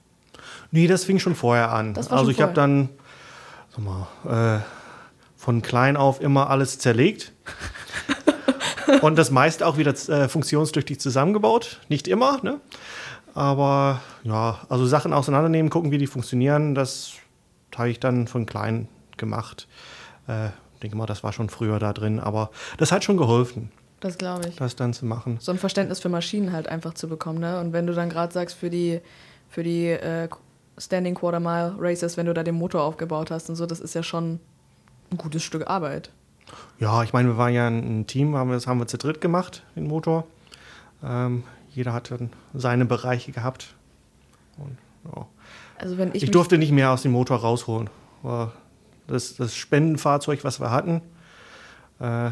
[0.71, 1.93] Nee, das fing schon vorher an.
[1.93, 2.89] Das war also schon ich habe dann
[3.69, 4.59] sag mal, äh,
[5.39, 7.31] von klein auf immer alles zerlegt.
[9.01, 11.79] Und das meiste auch wieder äh, funktionstüchtig zusammengebaut.
[11.87, 12.59] Nicht immer, ne?
[13.33, 17.13] Aber ja, also Sachen auseinandernehmen, gucken, wie die funktionieren, das
[17.77, 19.67] habe ich dann von klein gemacht.
[20.27, 20.49] Äh,
[20.83, 23.71] denke mal, das war schon früher da drin, aber das hat schon geholfen,
[24.01, 24.57] Das glaube ich.
[24.57, 25.37] das dann zu machen.
[25.39, 27.61] So ein Verständnis für Maschinen halt einfach zu bekommen, ne?
[27.61, 28.99] Und wenn du dann gerade sagst, für die,
[29.47, 30.27] für die äh,
[30.77, 33.95] Standing Quarter Mile Races, wenn du da den Motor aufgebaut hast und so, das ist
[33.95, 34.41] ja schon
[35.11, 36.11] ein gutes Stück Arbeit.
[36.79, 39.21] Ja, ich meine, wir waren ja ein Team, haben wir, das haben wir zu dritt
[39.21, 40.25] gemacht, den Motor.
[41.03, 43.75] Ähm, jeder hat dann seine Bereiche gehabt.
[44.57, 45.25] Und, ja.
[45.77, 47.89] Also wenn ich, Ich, durfte nicht mehr aus dem Motor rausholen.
[49.07, 51.01] Das, das Spendenfahrzeug, was wir hatten,
[51.99, 52.31] äh,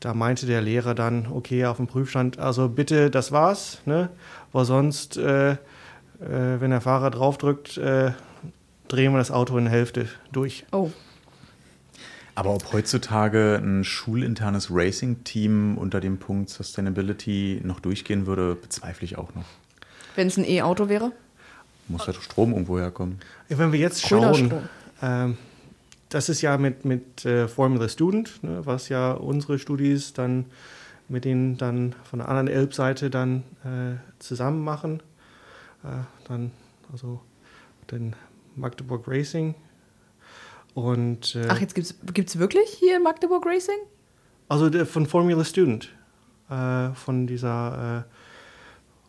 [0.00, 4.10] da meinte der Lehrer dann, okay, auf dem Prüfstand, also bitte, das war's, ne?
[4.52, 5.56] weil sonst, äh, äh,
[6.20, 8.12] wenn der Fahrer draufdrückt, äh,
[8.88, 10.64] drehen wir das Auto in der Hälfte durch.
[10.72, 10.90] Oh,
[12.36, 19.16] Aber ob heutzutage ein schulinternes Racing-Team unter dem Punkt Sustainability noch durchgehen würde, bezweifle ich
[19.16, 19.44] auch noch.
[20.16, 21.12] wenn es ein E-Auto wäre?
[21.88, 23.20] Muss halt Strom irgendwo herkommen.
[23.48, 24.52] Wenn wir jetzt schauen,
[25.00, 25.38] ähm,
[26.10, 30.44] das ist ja mit, mit äh, Formula Student, ne, was ja unsere Studis dann
[31.08, 35.02] mit denen dann von der anderen Elbseite dann äh, zusammen machen.
[35.84, 36.50] Äh, dann
[36.92, 37.20] also
[37.90, 38.14] den
[38.56, 39.54] Magdeburg Racing.
[40.76, 43.78] Und äh, Ach, jetzt gibt es wirklich hier in Magdeburg Racing?
[44.48, 45.88] also der, von Formula Student,
[46.50, 48.04] äh, von dieser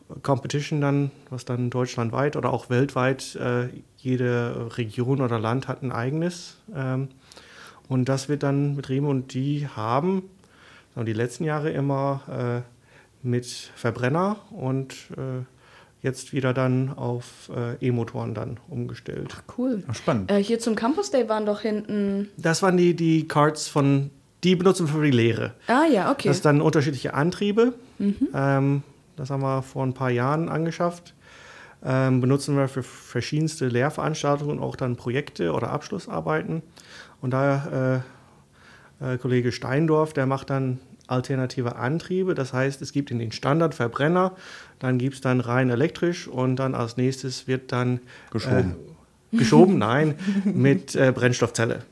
[0.10, 5.84] äh, Competition dann, was dann deutschlandweit oder auch weltweit, äh, jede Region oder Land hat
[5.84, 6.56] ein eigenes.
[6.74, 7.10] Ähm,
[7.90, 10.24] und das wird dann betrieben und die haben
[10.96, 13.46] die letzten Jahre immer äh, mit
[13.76, 15.44] Verbrenner und äh,
[16.02, 19.36] jetzt wieder dann auf äh, E-Motoren dann umgestellt.
[19.58, 19.84] Cool.
[19.88, 20.32] Ach, spannend.
[20.32, 22.30] Äh, hier zum Campus Day waren doch hinten.
[22.38, 24.12] Das waren die, die Cards von,
[24.44, 25.54] die benutzen wir für die Lehre.
[25.68, 26.28] Ah ja, okay.
[26.28, 27.74] Das dann unterschiedliche Antriebe.
[28.00, 28.84] Ähm,
[29.16, 31.14] das haben wir vor ein paar Jahren angeschafft.
[31.84, 36.62] Ähm, benutzen wir für verschiedenste Lehrveranstaltungen, auch dann Projekte oder Abschlussarbeiten.
[37.22, 38.04] Und da
[39.00, 42.36] äh, äh, Kollege Steindorf, der macht dann alternative Antriebe.
[42.36, 44.36] Das heißt, es gibt in den Standardverbrenner,
[44.80, 48.00] dann gibt es dann rein elektrisch und dann als nächstes wird dann
[48.32, 48.76] Geschoben.
[49.34, 51.84] Äh, geschoben, nein, mit äh, Brennstoffzelle.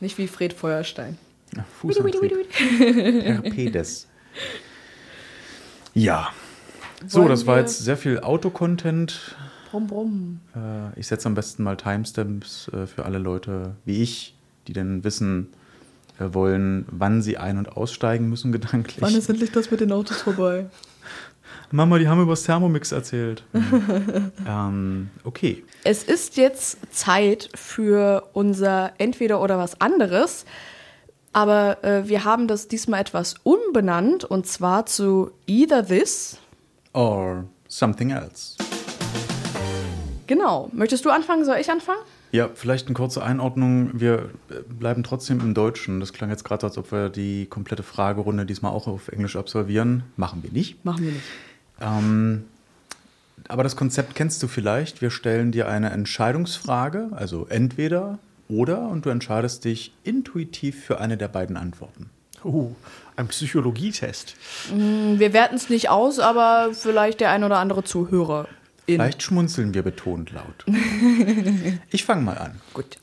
[0.00, 1.16] Nicht wie Fred Feuerstein.
[1.56, 2.46] Ja, Fußantrieb.
[5.94, 6.28] Ja.
[7.06, 9.36] So, Wollen das war wir- jetzt sehr viel Autocontent.
[9.70, 10.40] Brumm, brumm.
[10.54, 14.34] Äh, ich setze am besten mal Timestamps äh, für alle Leute wie ich,
[14.66, 15.56] die dann wissen äh,
[16.18, 19.00] wollen, wann sie ein- und aussteigen müssen gedanklich.
[19.00, 20.66] Wann ist endlich das mit den Autos vorbei?
[21.70, 23.44] Mama, die haben über das Thermomix erzählt.
[24.46, 25.64] ähm, okay.
[25.84, 30.46] Es ist jetzt Zeit für unser Entweder oder was anderes.
[31.32, 36.38] Aber äh, wir haben das diesmal etwas umbenannt und zwar zu Either This.
[36.94, 38.56] Or something else.
[40.26, 40.70] Genau.
[40.72, 41.44] Möchtest du anfangen?
[41.44, 42.00] Soll ich anfangen?
[42.30, 43.90] Ja, vielleicht eine kurze Einordnung.
[43.94, 46.00] Wir äh, bleiben trotzdem im Deutschen.
[46.00, 50.02] Das klang jetzt gerade, als ob wir die komplette Fragerunde diesmal auch auf Englisch absolvieren.
[50.16, 50.84] Machen wir nicht.
[50.84, 51.24] Machen wir nicht.
[51.80, 52.44] Ähm,
[53.48, 55.00] aber das Konzept kennst du vielleicht.
[55.00, 58.18] Wir stellen dir eine Entscheidungsfrage, also entweder
[58.48, 62.10] Oder und du entscheidest dich intuitiv für eine der beiden Antworten.
[62.44, 62.74] Uh,
[63.16, 64.36] ein Psychologietest.
[64.72, 68.46] Wir werten es nicht aus, aber vielleicht der ein oder andere Zuhörer.
[68.88, 68.94] In.
[68.94, 70.64] Vielleicht schmunzeln wir betont laut.
[71.90, 72.58] ich fange mal an.
[72.72, 72.98] Gut.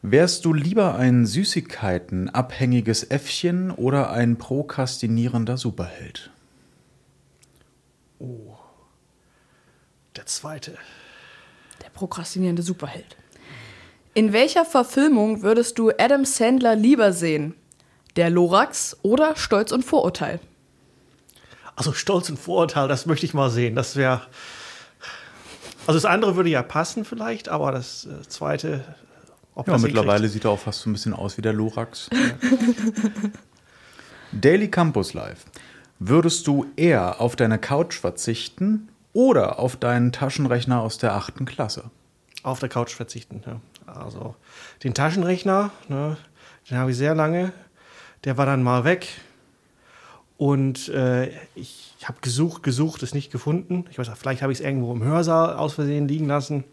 [0.00, 6.30] Wärst du lieber ein Süßigkeiten-abhängiges Äffchen oder ein prokrastinierender Superheld?
[10.14, 10.78] Der zweite.
[11.82, 13.16] Der prokrastinierende Superheld.
[14.14, 17.54] In welcher Verfilmung würdest du Adam Sandler lieber sehen?
[18.14, 20.38] Der Lorax oder Stolz und Vorurteil?
[21.74, 23.74] Also Stolz und Vorurteil, das möchte ich mal sehen.
[23.74, 24.22] Das wäre.
[25.86, 28.84] Also das andere würde ja passen vielleicht, aber das äh, zweite.
[29.54, 32.10] Ob Ja, das mittlerweile sieht er auch fast so ein bisschen aus wie der Lorax.
[34.32, 35.46] Daily Campus Live.
[35.98, 41.90] Würdest du eher auf deine Couch verzichten oder auf deinen Taschenrechner aus der achten Klasse?
[42.46, 43.42] auf der Couch verzichten.
[43.44, 43.60] Ja.
[43.86, 44.36] Also
[44.84, 46.16] den Taschenrechner, ne,
[46.70, 47.52] den habe ich sehr lange.
[48.24, 49.08] Der war dann mal weg.
[50.38, 53.86] Und äh, ich habe gesucht, gesucht, es nicht gefunden.
[53.90, 56.64] Ich weiß nicht, vielleicht habe ich es irgendwo im Hörsaal aus Versehen liegen lassen.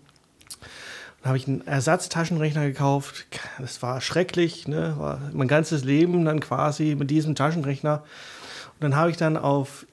[1.21, 3.25] Dann habe ich einen Ersatztaschenrechner gekauft.
[3.57, 4.95] Das war schrecklich, ne?
[4.97, 8.03] war mein ganzes Leben dann quasi mit diesem Taschenrechner.
[8.73, 9.85] Und dann habe ich dann auf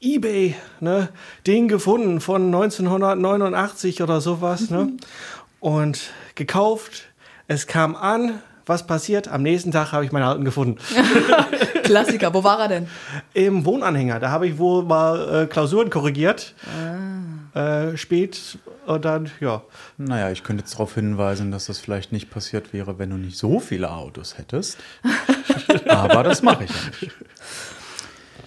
[0.00, 1.10] eBay ne,
[1.46, 4.70] den gefunden von 1989 oder sowas.
[4.70, 4.94] Ne?
[5.60, 7.04] Und gekauft.
[7.48, 8.40] Es kam an.
[8.66, 9.28] Was passiert?
[9.28, 10.78] Am nächsten Tag habe ich meinen alten gefunden.
[11.82, 12.88] Klassiker, wo war er denn?
[13.34, 14.20] Im Wohnanhänger.
[14.20, 16.54] Da habe ich wohl mal äh, Klausuren korrigiert.
[17.54, 19.62] Äh, spät und dann, ja.
[19.98, 23.36] Naja, ich könnte jetzt darauf hinweisen, dass das vielleicht nicht passiert wäre, wenn du nicht
[23.36, 24.78] so viele Autos hättest.
[25.88, 27.12] Aber das mache ich ja nicht.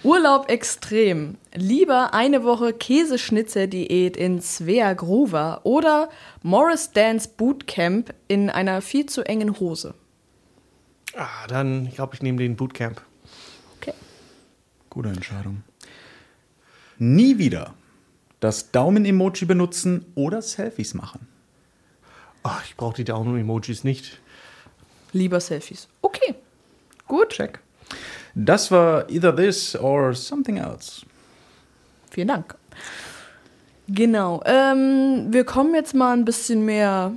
[0.02, 1.36] Urlaub extrem.
[1.54, 6.10] Lieber eine Woche Käseschnitzer-Diät in Svea Gruver oder
[6.42, 9.94] Morris Dance Bootcamp in einer viel zu engen Hose.
[11.16, 13.00] Ah, dann, ich glaube, ich nehme den Bootcamp.
[13.78, 13.94] Okay.
[14.90, 15.62] Gute Entscheidung.
[16.98, 17.74] Nie wieder
[18.40, 21.26] das Daumen-Emoji benutzen oder Selfies machen.
[22.42, 24.20] Ach, ich brauche die Daumen-Emojis nicht.
[25.12, 25.88] Lieber Selfies.
[26.02, 26.34] Okay.
[27.08, 27.30] Gut.
[27.30, 27.60] Check.
[28.34, 31.06] Das war either this or something else.
[32.10, 32.54] Vielen Dank.
[33.88, 34.42] Genau.
[34.44, 37.12] Ähm, wir kommen jetzt mal ein bisschen mehr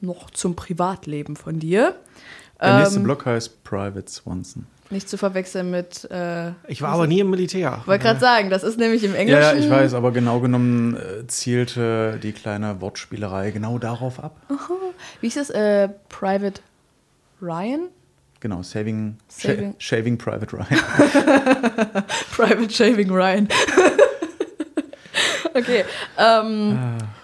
[0.00, 1.96] noch zum Privatleben von dir.
[2.64, 4.66] Der nächste Ähm, Block heißt Private Swanson.
[4.90, 6.08] Nicht zu verwechseln mit.
[6.10, 7.82] Äh, Ich war aber nie im Militär.
[7.86, 9.40] wollte gerade sagen, das ist nämlich im Englischen.
[9.42, 14.36] ja, ich weiß, aber genau genommen äh, zielte die kleine Wortspielerei genau darauf ab.
[15.20, 15.50] Wie ist das?
[15.50, 16.60] Äh, Private
[17.40, 17.88] Ryan?
[18.40, 20.66] Genau, Saving, Saving- Sha Shaving Private Ryan.
[22.36, 23.48] Private Shaving Ryan.
[25.54, 25.84] okay.
[26.18, 26.78] Ähm,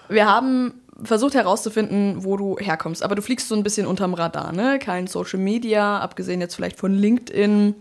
[0.09, 4.51] Wir haben versucht herauszufinden, wo du herkommst, aber du fliegst so ein bisschen unterm Radar,
[4.51, 4.79] ne?
[4.79, 7.75] Kein Social Media, abgesehen jetzt vielleicht von LinkedIn.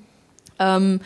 [0.58, 1.00] Ähm,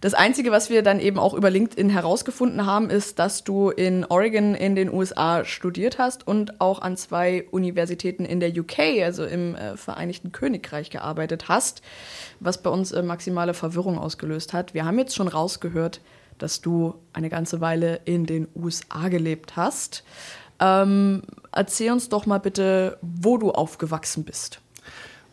[0.00, 4.06] das Einzige, was wir dann eben auch über LinkedIn herausgefunden haben, ist, dass du in
[4.06, 9.26] Oregon in den USA studiert hast und auch an zwei Universitäten in der UK, also
[9.26, 11.82] im äh, Vereinigten Königreich, gearbeitet hast,
[12.40, 14.72] was bei uns äh, maximale Verwirrung ausgelöst hat.
[14.72, 16.00] Wir haben jetzt schon rausgehört,
[16.38, 20.02] dass du eine ganze Weile in den USA gelebt hast.
[20.60, 24.60] Ähm, erzähl uns doch mal bitte, wo du aufgewachsen bist.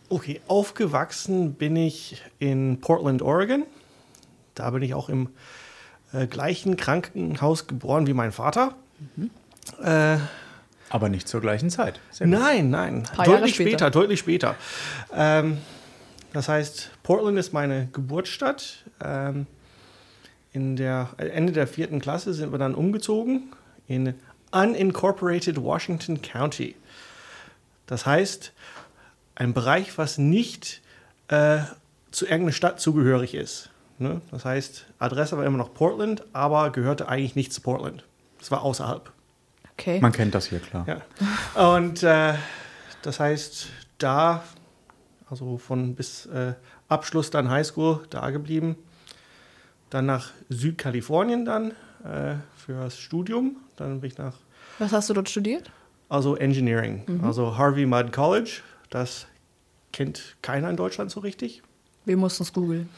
[0.10, 3.64] Okay, aufgewachsen bin ich in Portland, Oregon.
[4.56, 5.30] Da bin ich auch im
[6.14, 8.74] äh, gleichen Krankenhaus geboren wie mein Vater.
[9.84, 10.18] Äh,
[10.90, 12.00] aber nicht zur gleichen Zeit.
[12.22, 13.70] Nein, nein, Paar Jahre deutlich später.
[13.70, 13.92] später.
[13.92, 14.56] deutlich später.
[15.14, 15.58] Ähm,
[16.32, 18.86] das heißt, Portland ist meine Geburtsstadt.
[19.04, 19.46] Ähm,
[20.54, 23.52] in der äh, Ende der vierten Klasse sind wir dann umgezogen
[23.88, 24.14] in
[24.52, 26.76] unincorporated Washington County.
[27.86, 28.54] Das heißt,
[29.36, 30.82] ein Bereich, was nicht
[31.28, 31.60] äh,
[32.12, 33.70] zu irgendeiner Stadt zugehörig ist.
[34.00, 34.22] Ne?
[34.32, 38.04] Das heißt, Adresse war immer noch Portland, aber gehörte eigentlich nicht zu Portland.
[38.39, 39.12] Das war außerhalb.
[39.74, 40.00] Okay.
[40.00, 40.86] Man kennt das hier, klar.
[40.88, 41.72] Ja.
[41.76, 42.34] Und äh,
[43.02, 43.68] das heißt,
[43.98, 44.43] da,
[45.30, 46.54] also von bis äh,
[46.88, 48.76] Abschluss dann Highschool da geblieben.
[49.89, 51.74] Dann nach Südkalifornien dann
[52.08, 53.58] äh, fürs Studium.
[53.76, 54.34] Dann bin ich nach,
[54.80, 55.72] Was hast du dort studiert?
[56.10, 58.62] also Engineering, also Harvey Mudd College.
[58.89, 59.28] Das
[59.91, 61.64] kennt keiner in Deutschland so richtig.
[62.05, 62.89] Wir mussten es googeln.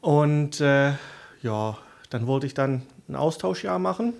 [0.00, 0.94] Und äh,
[1.42, 1.78] ja,
[2.10, 4.14] dann wollte ich dann ein Austauschjahr machen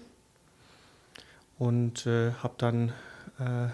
[1.58, 2.88] und äh, habe dann
[3.40, 3.68] äh,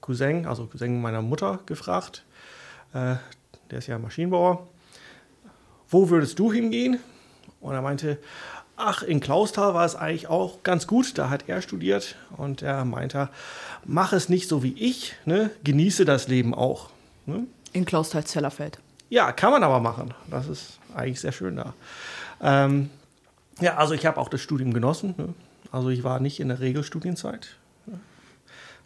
[0.00, 2.24] Cousin, also Cousin meiner Mutter, gefragt.
[2.92, 3.16] Äh,
[3.70, 4.66] der ist ja Maschinenbauer.
[5.88, 7.00] Wo würdest du hingehen?
[7.60, 8.18] Und er meinte,
[8.76, 11.18] ach, in Klausthal war es eigentlich auch ganz gut.
[11.18, 13.28] Da hat er studiert und er meinte,
[13.84, 15.50] mach es nicht so wie ich, ne?
[15.64, 16.90] genieße das Leben auch.
[17.24, 17.46] Ne?
[17.72, 18.78] In Klausthal-Zellerfeld.
[19.08, 20.14] Ja, kann man aber machen.
[20.30, 21.74] Das ist eigentlich sehr schön da.
[22.40, 22.90] Ähm,
[23.60, 25.14] ja, also ich habe auch das Studium genossen.
[25.16, 25.34] Ne?
[25.72, 27.56] Also ich war nicht in der Regelstudienzeit,
[27.86, 27.98] ne?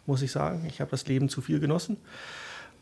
[0.05, 0.65] muss ich sagen.
[0.67, 1.97] Ich habe das Leben zu viel genossen,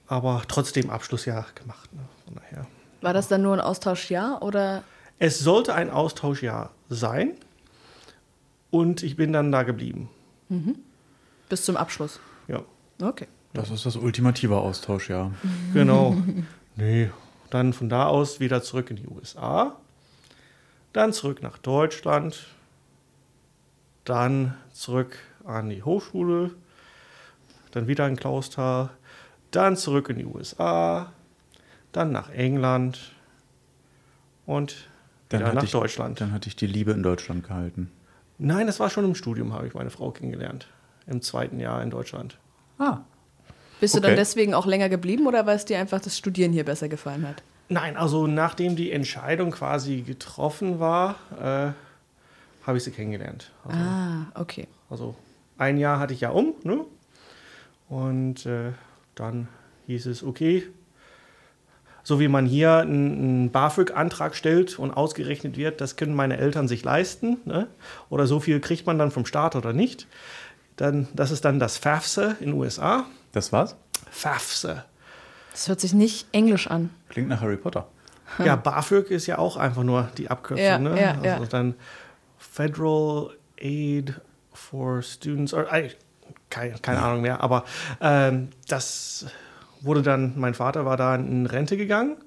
[0.08, 1.92] aber trotzdem Abschlussjahr gemacht.
[1.94, 2.02] Ne?
[2.26, 2.68] Von daher.
[3.02, 4.84] War das dann nur ein Austauschjahr oder?
[5.20, 7.34] Es sollte ein Austauschjahr sein
[8.72, 10.10] und ich bin dann da geblieben.
[11.50, 12.20] Bis zum Abschluss.
[12.48, 12.64] Ja,
[13.02, 13.28] Okay.
[13.54, 15.32] Das ist das ultimative Austauschjahr.
[15.74, 16.16] genau.
[16.76, 17.10] nee,
[17.50, 19.76] dann von da aus wieder zurück in die USA,
[20.94, 22.46] dann zurück nach Deutschland,
[24.06, 26.52] dann zurück an die Hochschule,
[27.72, 28.92] dann wieder in Klausthal,
[29.52, 31.12] dann zurück in die USA,
[31.92, 33.14] dann nach England
[34.46, 34.89] und
[35.30, 36.20] Dann, hatte nach ich, Deutschland.
[36.22, 37.92] dann hatte ich die Liebe in Deutschland gehalten.
[38.38, 40.68] Nein, das war schon im Studium, habe ich meine Frau kennengelernt.
[41.08, 42.38] Im zweiten Jahr in Deutschland.
[42.78, 43.00] Ah.
[43.80, 44.08] Bist du Okay.
[44.08, 47.28] dann deswegen auch länger geblieben oder weil es dir einfach das Studieren hier besser gefallen
[47.28, 47.42] hat?
[47.70, 51.72] Nein, also nachdem die Entscheidung quasi getroffen war, äh,
[52.66, 53.52] habe ich sie kennengelernt.
[53.64, 54.68] Also, Ah, okay.
[54.90, 55.16] also
[55.58, 56.84] ein Jahr hatte ich ja um, ne?
[57.90, 58.72] Und äh,
[59.16, 59.48] dann
[59.88, 60.64] hieß es, okay,
[62.10, 66.84] so wie man hier einen, BAföG-Antrag stellt und ausgerechnet wird, das können meine Eltern sich
[66.84, 67.68] leisten, ne?
[68.10, 70.08] oder so viel kriegt man dann vom Staat oder nicht.
[70.76, 73.06] Dann, das ist dann das FAFSA in den USA.
[73.32, 73.76] Das war's?
[74.10, 74.86] FAFSA.
[75.52, 76.90] Das hört sich nicht englisch an.
[77.10, 77.88] Klingt nach Harry Potter.
[78.46, 80.64] Ja, BAföG ist ja auch einfach nur die Abkürzung.
[80.64, 81.02] Ja, ne?
[81.02, 81.50] ja, also ja.
[81.50, 81.74] dann
[82.38, 84.22] Federal Aid
[84.54, 85.90] for Students, or, äh,
[86.52, 87.66] keine, keine Ahnung mehr, aber
[88.02, 89.26] ähm, das
[89.82, 92.18] wurde dann, mein Vater war da in Rente gegangen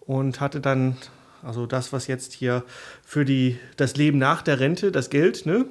[0.00, 0.96] und hatte dann,
[1.42, 2.62] also das, was jetzt hier
[3.04, 5.66] für die, das Leben nach der Rente, das Geld, ne,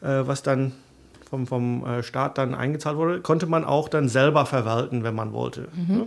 [0.00, 0.72] äh, was dann
[1.28, 5.32] vom, vom äh, Staat dann eingezahlt wurde, konnte man auch dann selber verwalten, wenn man
[5.32, 5.68] wollte.
[5.86, 6.06] Ne?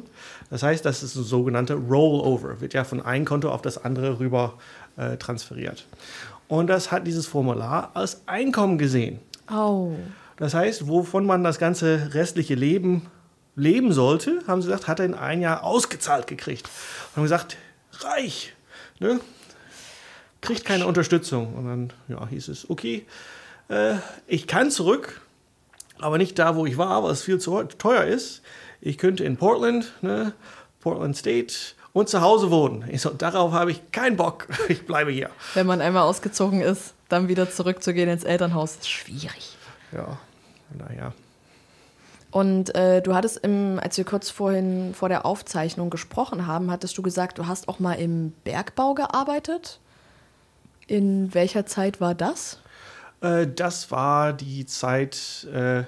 [0.50, 4.20] Das heißt, das ist ein sogenannter Rollover, wird ja von einem Konto auf das andere
[4.20, 4.56] rüber
[4.98, 5.86] äh, transferiert.
[6.48, 9.20] Und das hat dieses Formular als Einkommen gesehen.
[9.52, 9.94] Oh.
[10.38, 13.04] Das heißt, wovon man das ganze restliche Leben
[13.56, 16.68] leben sollte, haben sie gesagt, hat er in ein Jahr ausgezahlt gekriegt.
[17.10, 17.58] Und haben gesagt,
[18.00, 18.54] reich,
[19.00, 19.20] ne?
[20.42, 21.54] kriegt keine Unterstützung.
[21.54, 23.06] Und dann ja, hieß es, okay,
[23.70, 23.96] äh,
[24.28, 25.22] ich kann zurück,
[26.00, 28.42] aber nicht da, wo ich war, weil es viel zu teuer ist.
[28.82, 30.34] Ich könnte in Portland, ne?
[30.80, 31.54] Portland State
[31.94, 32.86] und zu Hause wohnen.
[32.90, 34.48] Ich so, darauf habe ich keinen Bock.
[34.68, 35.30] Ich bleibe hier.
[35.54, 39.56] Wenn man einmal ausgezogen ist, dann wieder zurückzugehen ins Elternhaus, ist schwierig.
[39.92, 40.18] Ja,
[40.76, 41.14] naja.
[42.32, 46.98] Und äh, du hattest, im, als wir kurz vorhin vor der Aufzeichnung gesprochen haben, hattest
[46.98, 49.82] du gesagt, du hast auch mal im Bergbau gearbeitet.
[50.88, 52.60] In welcher Zeit war das?
[53.22, 55.84] Äh, das war die Zeit äh,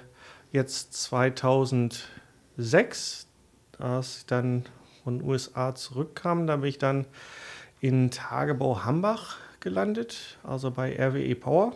[0.52, 3.28] jetzt 2006,
[3.80, 4.66] als ich dann
[5.04, 6.48] von den USA zurückkam.
[6.48, 7.06] Da bin ich dann
[7.80, 11.76] in Tagebau Hambach gelandet, also bei RWE Power.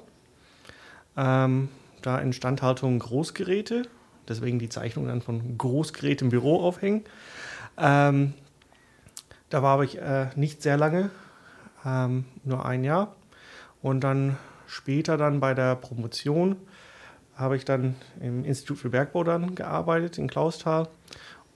[1.16, 1.70] Ähm,
[2.02, 3.84] da Instandhaltung Großgeräte,
[4.28, 7.04] deswegen die Zeichnung dann von Großgerät im Büro aufhängen.
[7.78, 8.34] Ähm,
[9.50, 11.10] da war ich äh, nicht sehr lange,
[11.86, 13.16] ähm, nur ein Jahr.
[13.82, 16.58] Und dann später dann bei der Promotion
[17.36, 20.88] habe ich dann im Institut für Bergbau dann gearbeitet in Klausthal.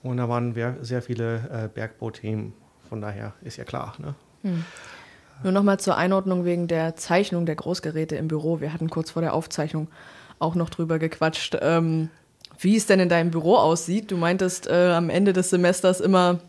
[0.02, 2.54] Und da waren sehr viele äh, Bergbauthemen.
[2.88, 3.94] Von daher ist ja klar.
[3.98, 4.14] Ne?
[5.42, 8.60] Nur nochmal zur Einordnung wegen der Zeichnung der Großgeräte im Büro.
[8.60, 9.88] Wir hatten kurz vor der Aufzeichnung
[10.38, 12.10] auch noch drüber gequatscht, ähm,
[12.62, 14.10] wie es denn in deinem Büro aussieht.
[14.10, 16.40] Du meintest äh, am Ende des Semesters immer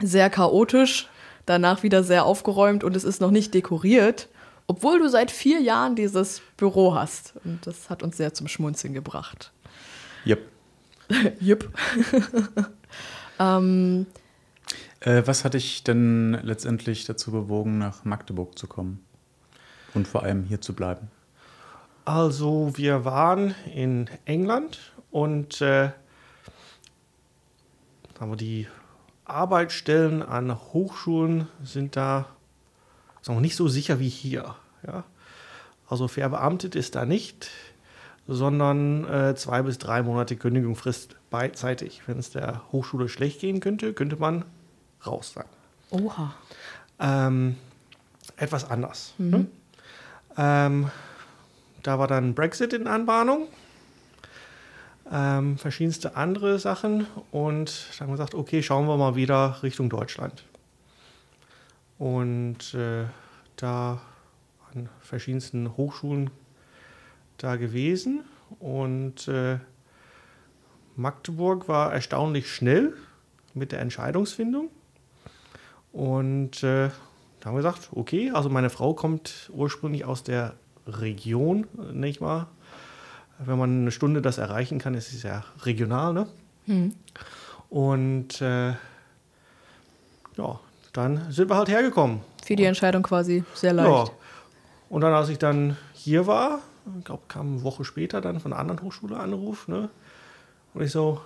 [0.00, 1.08] sehr chaotisch,
[1.46, 4.28] danach wieder sehr aufgeräumt und es ist noch nicht dekoriert,
[4.66, 7.34] obwohl du seit vier Jahren dieses Büro hast.
[7.44, 9.52] Und das hat uns sehr zum Schmunzeln gebracht.
[10.26, 10.40] Yep.
[11.40, 11.70] Jupp.
[13.38, 14.06] ähm,
[15.00, 19.04] Äh, was hat dich denn letztendlich dazu bewogen, nach Magdeburg zu kommen?
[19.92, 21.10] Und vor allem hier zu bleiben?
[22.06, 25.90] Also wir waren in England und äh,
[28.18, 28.66] sagen wir, die
[29.24, 32.26] Arbeitsstellen an Hochschulen sind da
[33.22, 34.56] sagen wir, nicht so sicher wie hier.
[34.84, 35.04] Ja?
[35.88, 37.48] Also verbeamtet ist da nicht,
[38.26, 42.02] sondern äh, zwei bis drei Monate Kündigungsfrist beidseitig.
[42.06, 44.44] Wenn es der Hochschule schlecht gehen könnte, könnte man
[45.06, 45.46] raus sein.
[45.90, 46.34] oha.
[46.98, 47.54] Ähm,
[48.36, 49.14] etwas anders.
[49.18, 49.46] Ne?
[50.36, 50.90] Ähm,
[51.84, 53.46] da war dann Brexit in Anbahnung,
[55.10, 60.44] ähm, verschiedenste andere Sachen und dann haben gesagt, okay, schauen wir mal wieder Richtung Deutschland.
[61.98, 63.04] Und äh,
[63.56, 64.00] da
[64.72, 66.30] an verschiedensten Hochschulen
[67.38, 68.24] da gewesen
[68.58, 69.58] und äh,
[70.96, 72.94] Magdeburg war erstaunlich schnell
[73.52, 74.70] mit der Entscheidungsfindung.
[75.92, 76.90] Und äh,
[77.40, 80.54] da haben wir gesagt, okay, also meine Frau kommt ursprünglich aus der
[80.86, 82.48] Region, nicht wahr?
[83.38, 86.26] Wenn man eine Stunde das erreichen kann, ist es ja regional, ne?
[86.66, 86.94] Mhm.
[87.68, 88.70] Und äh,
[90.36, 90.60] ja,
[90.92, 92.20] dann sind wir halt hergekommen.
[92.44, 94.08] Für die Entscheidung quasi sehr leicht.
[94.08, 94.14] Ja.
[94.88, 96.60] Und dann, als ich dann hier war,
[96.98, 99.88] ich glaube, kam eine Woche später dann von einer anderen Hochschule Anruf, ne?
[100.74, 101.20] Und ich so,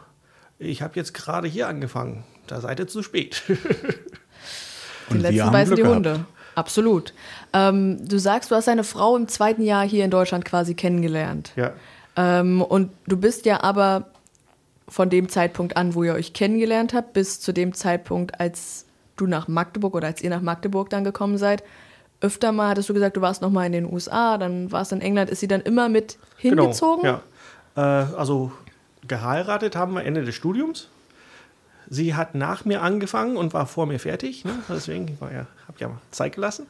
[0.59, 2.25] ich habe jetzt gerade hier angefangen.
[2.47, 3.43] Da seid ihr zu spät.
[5.11, 6.25] die letzten beißen die Hunde.
[6.55, 7.15] Absolut.
[7.53, 11.53] Ähm, du sagst, du hast deine Frau im zweiten Jahr hier in Deutschland quasi kennengelernt.
[11.57, 11.73] Ja.
[12.19, 14.09] Ähm, und du bist ja aber
[14.89, 19.27] von dem Zeitpunkt an, wo ihr euch kennengelernt habt, bis zu dem Zeitpunkt, als du
[19.27, 21.62] nach Magdeburg oder als ihr nach Magdeburg dann gekommen seid,
[22.21, 24.97] öfter mal hattest du gesagt, du warst noch mal in den USA, dann warst du
[24.97, 25.31] in England.
[25.31, 27.03] Ist sie dann immer mit genau, hingezogen?
[27.03, 27.21] Genau,
[27.77, 28.03] ja.
[28.03, 28.51] Äh, also
[29.07, 30.89] geheiratet haben wir Ende des Studiums.
[31.89, 34.45] Sie hat nach mir angefangen und war vor mir fertig.
[34.45, 34.53] Ne?
[34.69, 36.66] Deswegen habe ich ja Zeit gelassen.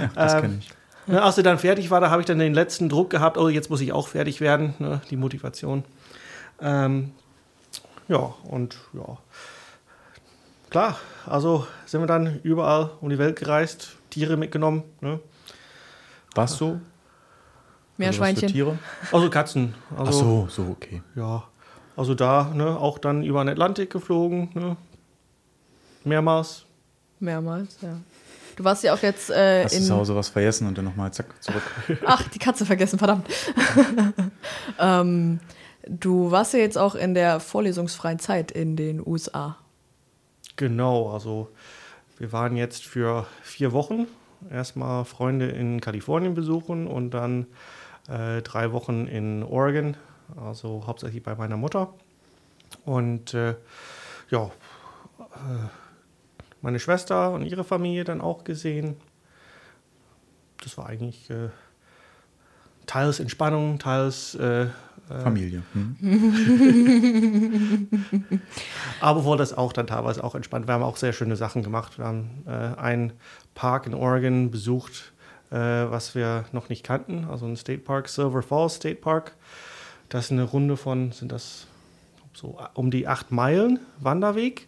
[0.00, 0.70] Ja, das ähm, kenne ich.
[1.06, 3.48] Ne, als sie dann fertig war, da habe ich dann den letzten Druck gehabt, oh,
[3.48, 5.00] jetzt muss ich auch fertig werden, ne?
[5.10, 5.84] die Motivation.
[6.60, 7.12] Ähm,
[8.08, 9.18] ja, und ja.
[10.70, 10.96] Klar,
[11.26, 14.84] also sind wir dann überall um die Welt gereist, Tiere mitgenommen.
[15.00, 15.20] Ne?
[16.34, 16.80] Was so?
[17.96, 18.44] Meerschweinchen.
[18.44, 18.78] Also, Tiere?
[19.10, 19.74] also Katzen.
[19.96, 21.02] Also, Ach so, so, okay.
[21.14, 21.44] Ja,
[21.96, 24.50] also da ne, auch dann über den Atlantik geflogen.
[24.54, 24.76] Ne?
[26.04, 26.64] Mehrmals.
[27.20, 27.96] Mehrmals, ja.
[28.56, 29.82] Du warst ja auch jetzt äh, Hast in...
[29.82, 31.62] zu Hause was vergessen und dann nochmal zack, zurück.
[32.06, 33.26] Ach, die Katze vergessen, verdammt.
[34.78, 35.40] ähm,
[35.86, 39.56] du warst ja jetzt auch in der vorlesungsfreien Zeit in den USA.
[40.56, 41.48] Genau, also
[42.18, 44.06] wir waren jetzt für vier Wochen
[44.50, 47.46] erstmal Freunde in Kalifornien besuchen und dann
[48.08, 49.96] äh, drei Wochen in Oregon
[50.36, 51.92] also hauptsächlich bei meiner Mutter.
[52.84, 53.54] Und äh,
[54.30, 54.50] ja,
[55.18, 55.68] äh,
[56.62, 58.96] meine Schwester und ihre Familie dann auch gesehen.
[60.62, 61.48] Das war eigentlich äh,
[62.86, 64.68] teils Entspannung, teils äh, äh,
[65.22, 65.62] Familie.
[65.72, 65.96] Hm.
[69.00, 70.68] Aber wurde das auch dann teilweise auch entspannt.
[70.68, 71.98] Wir haben auch sehr schöne Sachen gemacht.
[71.98, 73.12] Wir haben äh, einen
[73.54, 75.12] Park in Oregon besucht,
[75.50, 79.36] was wir noch nicht kannten, also ein State Park, Silver Falls State Park.
[80.08, 81.66] Das ist eine Runde von, sind das
[82.32, 84.66] so um die acht Meilen Wanderweg.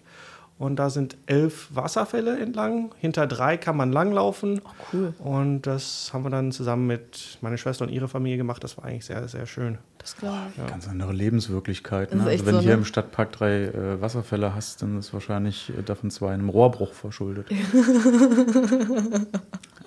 [0.56, 2.94] Und da sind elf Wasserfälle entlang.
[2.98, 4.60] Hinter drei kann man langlaufen.
[4.64, 5.12] Oh, cool.
[5.18, 8.62] Und das haben wir dann zusammen mit meiner Schwester und ihrer Familie gemacht.
[8.62, 9.78] Das war eigentlich sehr, sehr schön.
[9.98, 10.58] Das glaube ich.
[10.58, 10.66] Ja.
[10.66, 12.14] Ganz andere Lebenswirklichkeit.
[12.14, 12.22] Ne?
[12.22, 12.78] Also wenn du hier ne?
[12.78, 17.50] im Stadtpark drei äh, Wasserfälle hast, dann ist wahrscheinlich äh, davon zwei einem Rohrbruch verschuldet.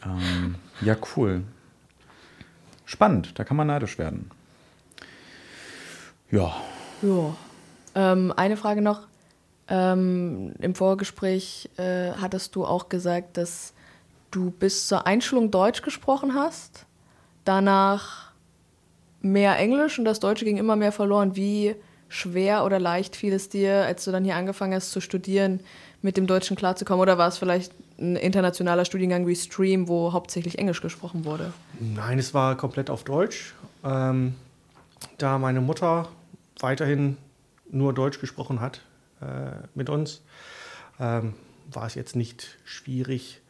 [0.04, 1.44] ähm, ja, cool.
[2.84, 4.32] Spannend, da kann man neidisch werden.
[6.30, 6.56] Ja.
[7.02, 7.36] Ja.
[7.96, 9.08] Ähm, eine Frage noch.
[9.70, 13.74] Ähm, Im Vorgespräch äh, hattest du auch gesagt, dass
[14.32, 16.86] du bis zur Einschulung Deutsch gesprochen hast,
[17.44, 18.32] danach
[19.22, 21.36] mehr Englisch und das Deutsche ging immer mehr verloren.
[21.36, 21.76] Wie
[22.08, 25.60] schwer oder leicht fiel es dir, als du dann hier angefangen hast zu studieren,
[26.02, 27.02] mit dem Deutschen klarzukommen?
[27.02, 31.52] Oder war es vielleicht ein internationaler Studiengang wie Stream, wo hauptsächlich Englisch gesprochen wurde?
[31.80, 33.54] Nein, es war komplett auf Deutsch.
[33.84, 34.36] Ähm,
[35.18, 36.08] da meine Mutter
[36.60, 37.18] weiterhin
[37.70, 38.82] nur Deutsch gesprochen hat
[39.74, 40.22] mit uns,
[41.00, 41.34] ähm,
[41.72, 43.42] war es jetzt nicht schwierig,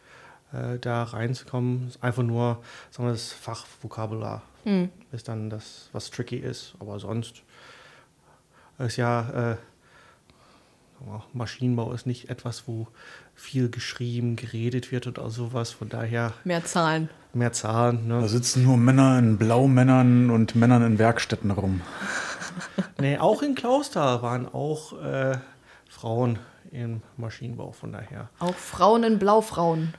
[0.53, 1.91] äh, da reinzukommen.
[2.01, 4.89] Einfach nur sagen wir, das Fachvokabular mhm.
[5.11, 6.76] ist dann das, was tricky ist.
[6.80, 7.43] Aber sonst
[8.80, 9.57] ist ja äh,
[11.34, 12.88] Maschinenbau ist nicht etwas, wo
[13.36, 15.72] viel geschrieben, geredet wird oder sowas.
[15.72, 16.34] Von daher.
[16.43, 17.09] Mehr Zahlen.
[17.34, 18.07] Mehr Zahlen.
[18.07, 18.22] Ne?
[18.22, 21.82] Da sitzen nur Männer in Blaumännern und Männern in Werkstätten rum.
[22.99, 25.38] nee, auch in Klauster waren auch äh,
[25.90, 26.40] Frauen
[26.72, 28.30] im Maschinenbau, von daher.
[28.40, 29.94] Auch Frauen in Blaufrauen.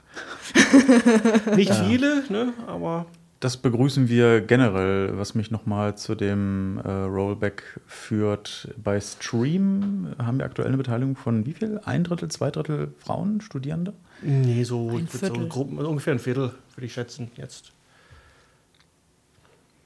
[1.57, 1.85] Nicht ja.
[1.85, 2.53] viele, ne?
[2.67, 3.07] aber
[3.41, 8.69] das begrüßen wir generell, was mich nochmal zu dem äh, Rollback führt.
[8.77, 11.81] Bei Stream haben wir aktuell eine Beteiligung von wie viel?
[11.85, 13.93] Ein Drittel, zwei Drittel Frauen, Studierende?
[14.23, 17.71] Nee, so, ein so Gruppen, ungefähr ein Viertel, würde ich schätzen, jetzt.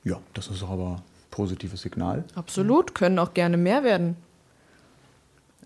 [0.03, 2.25] Ja, das ist aber ein positives Signal.
[2.35, 4.17] Absolut, können auch gerne mehr werden.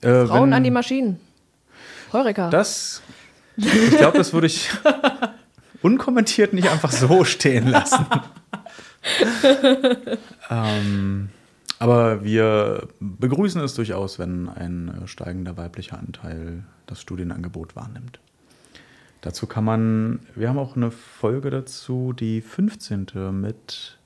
[0.06, 1.18] Äh, Frauen wenn, an die Maschinen.
[2.12, 2.48] Heureka.
[2.50, 3.02] Das,
[3.56, 4.70] ich glaube, das würde ich
[5.82, 8.06] unkommentiert nicht einfach so stehen lassen.
[10.50, 11.30] ähm,
[11.80, 18.20] aber wir begrüßen es durchaus, wenn ein steigender weiblicher Anteil das Studienangebot wahrnimmt.
[19.22, 23.08] Dazu kann man, wir haben auch eine Folge dazu, die 15.
[23.32, 23.98] mit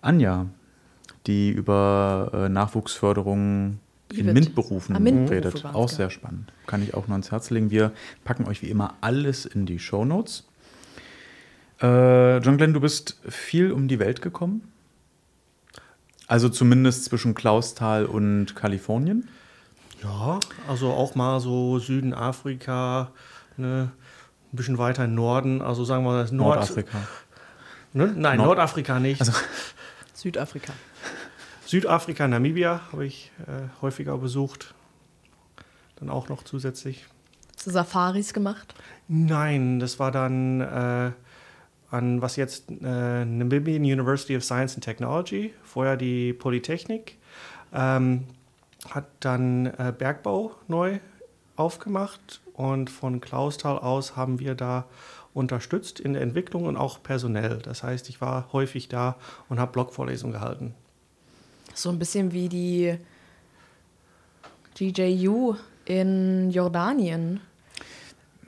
[0.00, 0.46] Anja,
[1.28, 3.78] die über äh, Nachwuchsförderung
[4.12, 5.64] in MINT-Berufen Ah, MINT-Berufe redet.
[5.64, 6.52] Auch sehr spannend.
[6.66, 7.70] Kann ich auch nur ans Herz legen.
[7.70, 7.92] Wir
[8.24, 10.44] packen euch wie immer alles in die Shownotes.
[11.82, 14.62] Äh, John Glenn, du bist viel um die Welt gekommen.
[16.28, 19.28] Also zumindest zwischen Klausthal und Kalifornien.
[20.02, 23.12] Ja, also auch mal so Süden Afrika,
[23.56, 23.90] ne,
[24.52, 26.98] ein bisschen weiter im Norden, also sagen wir das Nord Nordafrika.
[27.92, 28.06] Ne?
[28.16, 29.22] Nein, Nord- Nordafrika nicht.
[30.14, 30.72] Südafrika.
[31.66, 34.72] Südafrika, Namibia habe ich äh, häufiger besucht.
[35.96, 37.06] Dann auch noch zusätzlich.
[37.56, 38.74] Hast du Safaris gemacht?
[39.08, 41.10] Nein, das war dann äh,
[41.90, 47.18] an was jetzt äh, Namibian University of Science and Technology, vorher die Polytechnik,
[47.72, 48.24] ähm,
[48.88, 51.00] hat dann äh, Bergbau neu
[51.56, 54.84] aufgemacht und von Klausthal aus haben wir da
[55.34, 57.58] unterstützt in der Entwicklung und auch personell.
[57.58, 59.16] Das heißt, ich war häufig da
[59.48, 60.74] und habe Blogvorlesungen gehalten.
[61.76, 62.96] So ein bisschen wie die
[64.78, 65.54] GJU
[65.84, 67.40] in Jordanien.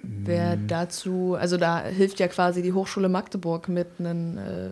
[0.02, 0.66] Wer Mm.
[0.68, 4.70] dazu, also da hilft ja quasi die Hochschule Magdeburg mit einem, äh,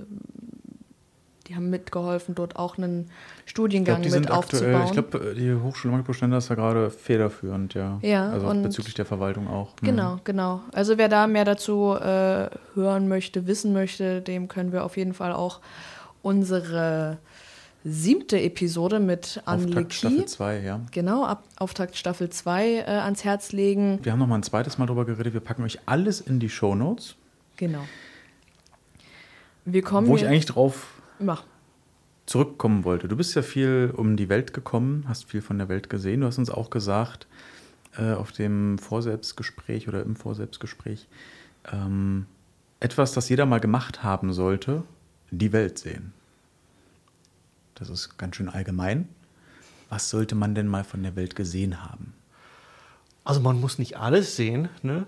[1.47, 3.11] die haben mitgeholfen, dort auch einen
[3.45, 4.85] Studiengang sind mit aktuell, aufzubauen.
[4.87, 7.99] ich glaube, die Hochschule Magdeburg-Stender ist da gerade federführend, ja.
[8.03, 9.71] Ja, Also bezüglich der Verwaltung auch.
[9.83, 9.87] Mhm.
[9.87, 10.61] Genau, genau.
[10.73, 15.13] Also wer da mehr dazu äh, hören möchte, wissen möchte, dem können wir auf jeden
[15.15, 15.61] Fall auch
[16.23, 17.19] unsere
[17.89, 20.81] siebte Episode mit Anne Auftakt Staffel Lecky, 2, ja.
[20.91, 24.01] genau, ab, Auftakt Staffel 2 äh, ans Herz legen.
[24.03, 25.35] Wir haben noch mal ein zweites Mal drüber geredet.
[25.35, 27.15] Wir packen euch alles in die Shownotes,
[27.57, 27.87] Genau.
[29.65, 31.45] Wir kommen wo ich eigentlich drauf Mach.
[32.27, 33.09] zurückkommen wollte.
[33.09, 36.21] Du bist ja viel um die Welt gekommen, hast viel von der Welt gesehen.
[36.21, 37.27] Du hast uns auch gesagt,
[37.97, 41.09] äh, auf dem Vorselbstgespräch oder im Vorselbstgespräch,
[41.73, 42.27] ähm,
[42.79, 44.83] etwas, das jeder mal gemacht haben sollte,
[45.31, 46.13] die Welt sehen.
[47.77, 49.09] Das ist ganz schön allgemein.
[49.89, 52.15] Was sollte man denn mal von der Welt gesehen haben?
[53.23, 54.69] Also man muss nicht alles sehen.
[54.83, 55.07] Ne?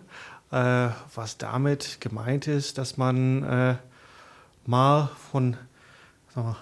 [0.50, 3.76] Äh, was damit gemeint ist, dass man äh,
[4.66, 5.56] mal von,
[6.34, 6.56] sag mal,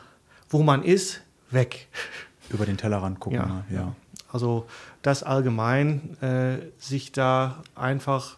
[0.48, 1.88] wo man ist, weg.
[2.50, 3.40] Über den Tellerrand gucken.
[3.40, 3.94] Ja, mal, ja.
[4.32, 4.66] Also
[5.02, 8.36] das allgemein, äh, sich da einfach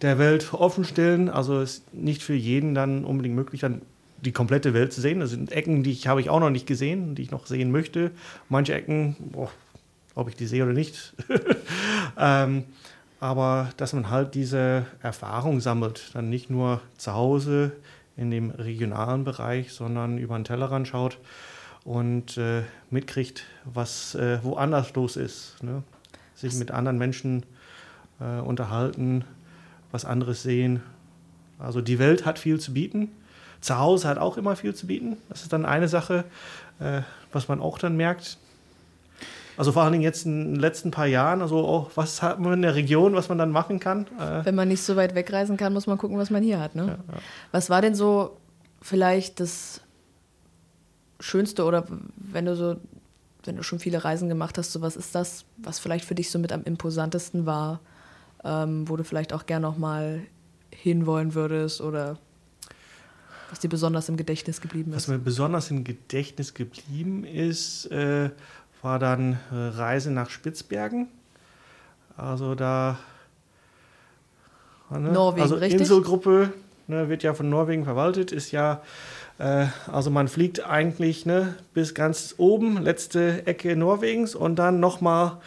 [0.00, 1.28] der Welt offen stellen.
[1.28, 3.82] Also es ist nicht für jeden dann unbedingt möglich, dann
[4.24, 5.20] die komplette Welt zu sehen.
[5.20, 7.70] Das sind Ecken, die ich habe ich auch noch nicht gesehen, die ich noch sehen
[7.70, 8.10] möchte.
[8.48, 9.50] Manche Ecken, boah,
[10.14, 11.14] ob ich die sehe oder nicht.
[12.18, 12.64] ähm,
[13.20, 17.72] aber dass man halt diese Erfahrung sammelt, dann nicht nur zu Hause
[18.16, 21.18] in dem regionalen Bereich, sondern über den Tellerrand schaut
[21.84, 25.62] und äh, mitkriegt, was äh, woanders los ist.
[25.62, 25.82] Ne?
[26.34, 27.44] Sich mit anderen Menschen
[28.20, 29.24] äh, unterhalten,
[29.90, 30.82] was anderes sehen.
[31.58, 33.08] Also die Welt hat viel zu bieten.
[33.60, 35.16] Zu Hause hat auch immer viel zu bieten.
[35.28, 36.24] Das ist dann eine Sache,
[36.78, 37.02] äh,
[37.32, 38.38] was man auch dann merkt.
[39.56, 42.54] Also vor allen Dingen jetzt in den letzten paar Jahren, also auch, was hat man
[42.54, 44.06] in der Region, was man dann machen kann.
[44.18, 46.74] Äh, Wenn man nicht so weit wegreisen kann, muss man gucken, was man hier hat.
[46.74, 46.98] Ne?
[47.52, 48.38] Was war denn so
[48.80, 49.82] vielleicht das
[51.18, 51.84] Schönste oder
[52.16, 52.76] wenn du so,
[53.44, 56.30] wenn du schon viele Reisen gemacht hast, so was ist das, was vielleicht für dich
[56.30, 57.80] so mit am imposantesten war,
[58.44, 60.22] ähm, wo du vielleicht auch gern noch mal
[60.70, 62.16] hinwollen würdest oder
[63.50, 65.08] was dir besonders im Gedächtnis geblieben Was ist?
[65.08, 68.30] mir besonders im Gedächtnis geblieben ist, äh,
[68.82, 71.08] war dann äh, Reise nach Spitzbergen.
[72.16, 72.98] Also da.
[74.90, 75.12] Ne?
[75.12, 75.80] Norwegen, also richtig?
[75.80, 76.52] Inselgruppe
[76.86, 78.82] ne, wird ja von Norwegen verwaltet, ist ja.
[79.38, 85.26] Äh, also man fliegt eigentlich ne, bis ganz oben, letzte Ecke Norwegens und dann nochmal
[85.26, 85.38] ein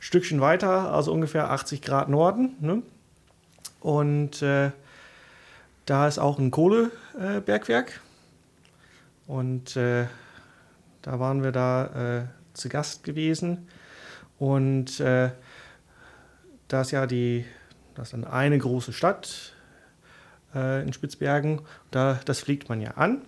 [0.00, 2.56] Stückchen weiter, also ungefähr 80 Grad Norden.
[2.60, 2.82] Ne?
[3.80, 4.70] Und äh,
[5.86, 7.44] da ist auch ein Kohlebergwerk.
[7.44, 8.00] Bergwerk.
[9.26, 10.06] Und äh,
[11.02, 12.24] da waren wir da äh,
[12.54, 13.68] zu Gast gewesen.
[14.38, 15.30] Und äh,
[16.68, 17.44] da ist ja die,
[17.94, 19.54] das ist dann eine große Stadt
[20.54, 21.62] äh, in Spitzbergen.
[21.90, 23.22] Da, das fliegt man ja an.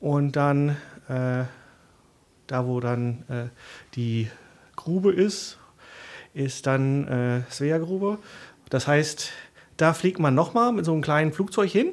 [0.00, 0.70] Und dann,
[1.08, 1.44] äh,
[2.46, 3.48] da wo dann äh,
[3.94, 4.30] die
[4.76, 5.58] Grube ist,
[6.34, 8.18] ist dann äh, Svea-Grube.
[8.68, 9.32] Das heißt,
[9.82, 11.88] da fliegt man nochmal mit so einem kleinen Flugzeug hin.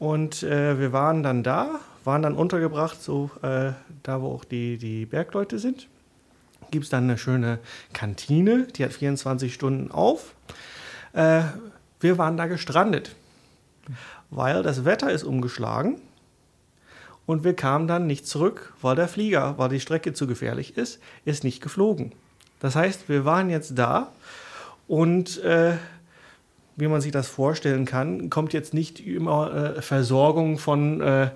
[0.00, 3.70] Und äh, wir waren dann da, waren dann untergebracht, so äh,
[4.02, 5.86] da, wo auch die, die Bergleute sind.
[6.72, 7.60] Gibt es dann eine schöne
[7.92, 10.34] Kantine, die hat 24 Stunden auf.
[11.12, 11.42] Äh,
[12.00, 13.14] wir waren da gestrandet,
[14.30, 16.00] weil das Wetter ist umgeschlagen
[17.26, 20.98] und wir kamen dann nicht zurück, weil der Flieger, weil die Strecke zu gefährlich ist,
[21.24, 22.10] ist nicht geflogen.
[22.58, 24.10] Das heißt, wir waren jetzt da
[24.88, 25.76] und äh,
[26.78, 31.30] wie man sich das vorstellen kann, kommt jetzt nicht immer äh, Versorgung von äh,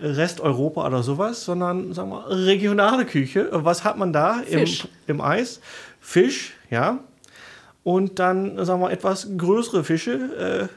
[0.00, 3.48] Resteuropa oder sowas, sondern sagen wir, regionale Küche.
[3.50, 4.64] Was hat man da im,
[5.08, 5.60] im Eis?
[6.00, 7.00] Fisch, ja.
[7.82, 10.68] Und dann, sagen wir, etwas größere Fische,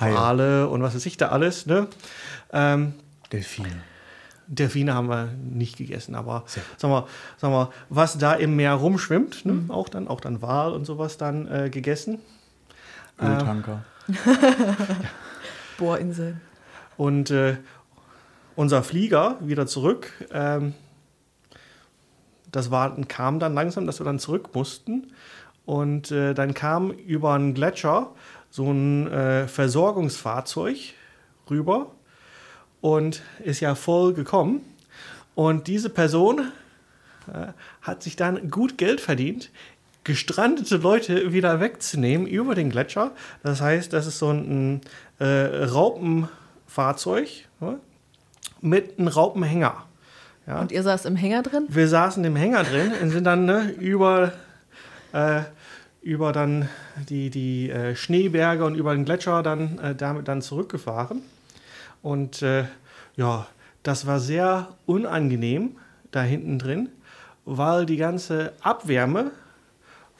[0.00, 0.68] Haie.
[0.68, 1.66] Und was weiß ich da alles.
[1.66, 1.86] Ne?
[2.52, 2.94] Ähm,
[3.30, 3.91] Delfine.
[4.46, 6.44] Delfine haben wir nicht gegessen, aber
[6.76, 9.64] sagen wir, sagen wir, was da im Meer rumschwimmt, ne?
[9.68, 12.18] auch, dann, auch dann Wal und sowas dann äh, gegessen.
[13.20, 13.84] Öltanker.
[15.78, 16.40] Bohrinsel.
[16.96, 17.56] Und äh,
[18.56, 20.74] unser Flieger wieder zurück, ähm,
[22.50, 25.12] das war, kam dann langsam, dass wir dann zurück mussten.
[25.64, 28.10] Und äh, dann kam über einen Gletscher
[28.50, 30.94] so ein äh, Versorgungsfahrzeug
[31.48, 31.92] rüber
[32.82, 34.60] und ist ja voll gekommen.
[35.34, 36.52] Und diese Person
[37.32, 39.48] äh, hat sich dann gut Geld verdient,
[40.04, 43.12] gestrandete Leute wieder wegzunehmen über den Gletscher.
[43.42, 44.82] Das heißt, das ist so ein
[45.18, 47.28] äh, Raupenfahrzeug
[47.60, 47.78] ne,
[48.60, 49.86] mit einem Raupenhänger.
[50.46, 50.60] Ja.
[50.60, 51.66] Und ihr saß im Hänger drin?
[51.68, 54.32] Wir saßen im Hänger drin und sind dann ne, über,
[55.12, 55.42] äh,
[56.02, 56.68] über dann
[57.08, 61.22] die, die äh, Schneeberge und über den Gletscher dann äh, damit dann zurückgefahren.
[62.02, 62.64] Und äh,
[63.16, 63.46] ja,
[63.82, 65.76] das war sehr unangenehm
[66.10, 66.88] da hinten drin,
[67.44, 69.30] weil die ganze Abwärme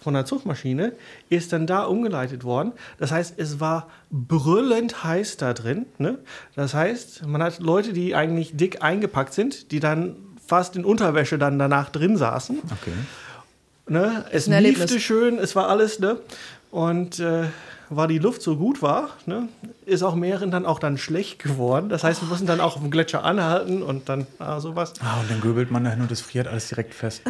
[0.03, 0.93] von der Zugmaschine
[1.29, 2.73] ist dann da umgeleitet worden.
[2.99, 5.87] Das heißt, es war brüllend heiß da drin.
[5.99, 6.19] Ne?
[6.57, 11.39] Das heißt, man hat Leute, die eigentlich dick eingepackt sind, die dann fast in Unterwäsche
[11.39, 12.59] dann danach drin saßen.
[12.59, 12.93] Okay.
[13.89, 14.25] Ne?
[14.31, 16.19] Es liefte schön, es war alles, ne?
[16.71, 17.45] Und äh,
[17.97, 19.49] weil die Luft so gut war, ne,
[19.87, 21.89] ist auch mehreren dann auch dann schlecht geworden.
[21.89, 24.93] Das heißt, wir mussten dann auch auf dem Gletscher anhalten und dann ah, sowas.
[25.01, 27.23] Ah, und dann göbelt man dahin und es friert alles direkt fest.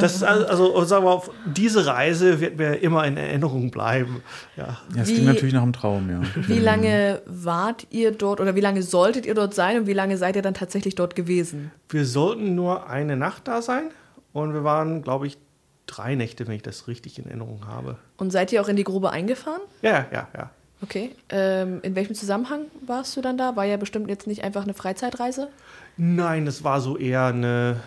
[0.00, 4.22] Das ist also, also sagen wir, auf diese Reise wird mir immer in Erinnerung bleiben.
[4.56, 4.78] Ja.
[4.94, 6.20] Ja, es Wie- klingt natürlich nach einem Traum, ja.
[6.46, 10.16] Wie lange wart ihr dort oder wie lange solltet ihr dort sein und wie lange
[10.16, 11.70] seid ihr dann tatsächlich dort gewesen?
[11.88, 13.84] Wir sollten nur eine Nacht da sein
[14.32, 15.38] und wir waren, glaube ich,
[15.86, 17.98] drei Nächte, wenn ich das richtig in Erinnerung habe.
[18.16, 19.62] Und seid ihr auch in die Grube eingefahren?
[19.82, 20.50] Ja, ja, ja.
[20.82, 21.14] Okay.
[21.30, 23.56] Ähm, in welchem Zusammenhang warst du dann da?
[23.56, 25.48] War ja bestimmt jetzt nicht einfach eine Freizeitreise.
[25.96, 27.80] Nein, es war so eher eine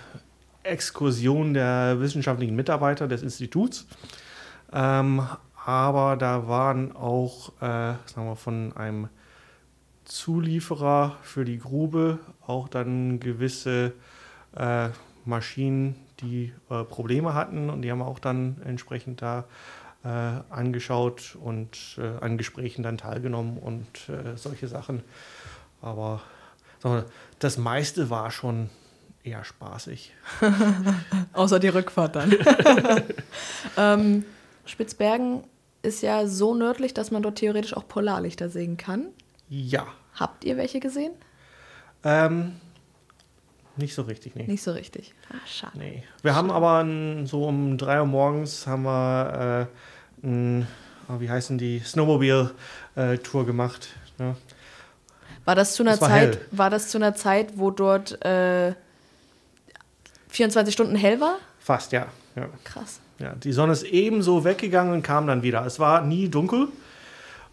[0.63, 3.85] Exkursion der wissenschaftlichen Mitarbeiter des Instituts.
[4.73, 5.21] Ähm,
[5.65, 9.09] aber da waren auch, äh, sagen wir, von einem
[10.05, 13.93] Zulieferer für die Grube auch dann gewisse
[14.55, 14.89] äh,
[15.25, 19.45] Maschinen, die äh, Probleme hatten und die haben auch dann entsprechend da
[20.03, 20.07] äh,
[20.49, 25.03] angeschaut und äh, an Gesprächen dann teilgenommen und äh, solche Sachen.
[25.81, 26.21] Aber
[27.39, 28.69] das meiste war schon
[29.23, 30.13] eher spaßig.
[31.33, 32.33] Außer die Rückfahrt dann.
[33.77, 34.23] ähm,
[34.65, 35.43] Spitzbergen
[35.81, 39.07] ist ja so nördlich, dass man dort theoretisch auch Polarlichter sehen kann.
[39.49, 41.11] Ja, Habt ihr welche gesehen?
[42.03, 42.53] ähm,
[43.77, 44.45] nicht so richtig, nee.
[44.47, 45.13] Nicht so richtig.
[45.31, 45.77] Ah, schade.
[45.77, 46.03] nee.
[46.21, 49.67] Wir haben aber n- so um 3 Uhr morgens haben wir,
[50.23, 50.67] äh, n,
[51.09, 53.89] oh, wie heißen die, Snowmobile-Tour gemacht.
[54.17, 54.35] Ne?
[55.45, 56.45] War das zu einer Es war Zeit, hell.
[56.51, 58.73] war das zu einer Zeit, wo dort äh,
[60.29, 61.37] 24 Stunden hell war?
[61.59, 62.07] Fast, ja.
[62.35, 62.49] ja.
[62.63, 62.99] Krass.
[63.19, 65.65] Ja, die Sonne ist ebenso weggegangen und kam dann wieder.
[65.65, 66.67] Es war nie dunkel.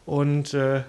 [0.06, 0.82] Und äh,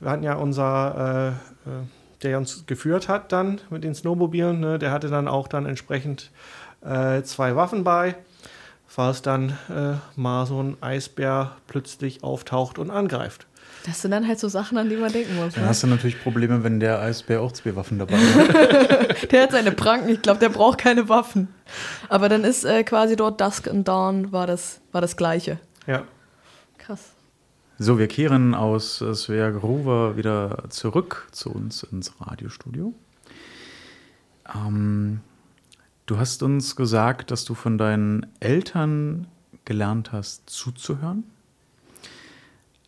[0.00, 1.34] wir hatten ja unser,
[1.66, 1.82] äh, äh,
[2.22, 6.30] der uns geführt hat dann mit den Snowmobilen, ne, der hatte dann auch dann entsprechend
[6.84, 8.14] äh, zwei Waffen bei,
[8.86, 13.46] falls dann äh, mal so ein Eisbär plötzlich auftaucht und angreift.
[13.86, 15.54] Das sind dann halt so Sachen, an die man denken muss.
[15.54, 15.68] Dann Ne?
[15.68, 19.08] hast du natürlich Probleme, wenn der Eisbär auch zwei Waffen dabei hat.
[19.32, 21.48] Der hat seine Pranken, ich glaube, der braucht keine Waffen.
[22.08, 25.58] Aber dann ist äh, quasi dort Dusk and Dawn war das, war das Gleiche.
[25.86, 26.02] Ja.
[26.78, 27.00] Krass.
[27.80, 32.92] So, wir kehren aus Svea Grover wieder zurück zu uns ins Radiostudio.
[34.52, 35.20] Ähm,
[36.06, 39.28] du hast uns gesagt, dass du von deinen Eltern
[39.64, 41.22] gelernt hast, zuzuhören,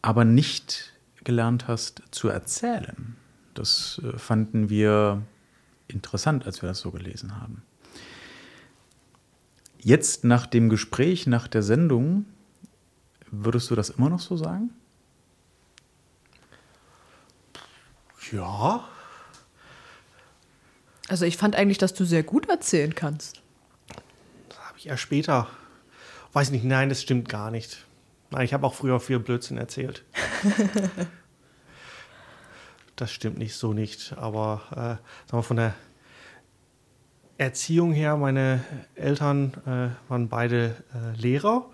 [0.02, 0.92] aber nicht
[1.22, 3.14] gelernt hast, zu erzählen.
[3.54, 5.22] Das äh, fanden wir
[5.86, 7.62] interessant, als wir das so gelesen haben.
[9.78, 12.24] Jetzt nach dem Gespräch, nach der Sendung,
[13.30, 14.70] würdest du das immer noch so sagen?
[18.32, 18.84] Ja.
[21.08, 23.42] Also ich fand eigentlich, dass du sehr gut erzählen kannst.
[24.48, 25.48] Das habe ich erst später.
[26.32, 27.84] Weiß nicht, nein, das stimmt gar nicht.
[28.30, 30.04] Nein, ich habe auch früher viel Blödsinn erzählt.
[32.96, 34.14] das stimmt nicht so nicht.
[34.16, 35.00] Aber äh, sagen
[35.32, 35.74] wir, von der
[37.38, 38.62] Erziehung her, meine
[38.94, 41.68] Eltern äh, waren beide äh, Lehrer.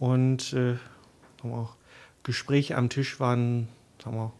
[0.00, 0.76] Und äh,
[1.42, 1.68] wir,
[2.24, 3.68] Gespräche am Tisch waren
[4.02, 4.32] sagen wir,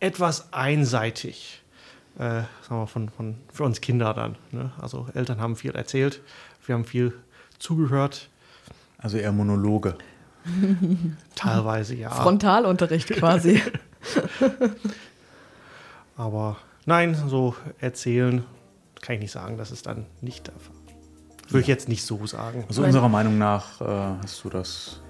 [0.00, 1.62] etwas einseitig.
[2.16, 4.36] Äh, sagen wir, von, von, für uns Kinder dann.
[4.50, 4.72] Ne?
[4.80, 6.20] Also Eltern haben viel erzählt,
[6.66, 7.14] wir haben viel
[7.58, 8.28] zugehört.
[8.98, 9.96] Also eher Monologe.
[11.34, 12.10] Teilweise ja.
[12.10, 13.62] Frontalunterricht quasi.
[16.16, 16.56] Aber
[16.86, 18.44] nein, so erzählen
[19.00, 20.74] kann ich nicht sagen, das ist dann nicht der Fall.
[21.48, 22.64] Würde ich jetzt nicht so sagen.
[22.68, 25.00] Also unserer Meinung nach äh, hast du das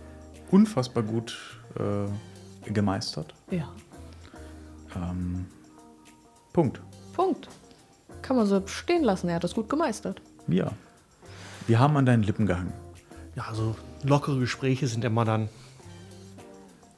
[0.51, 1.37] unfassbar gut
[1.77, 3.35] äh, gemeistert.
[3.51, 3.73] Ja.
[4.99, 5.47] Ähm,
[6.53, 6.81] Punkt.
[7.15, 7.49] Punkt.
[8.23, 9.29] Kann man so stehen lassen.
[9.29, 10.21] Er hat das gut gemeistert.
[10.49, 10.73] Ja.
[11.67, 12.73] Wir haben an deinen Lippen gehangen.
[13.37, 15.49] Ja, also lockere Gespräche sind immer dann,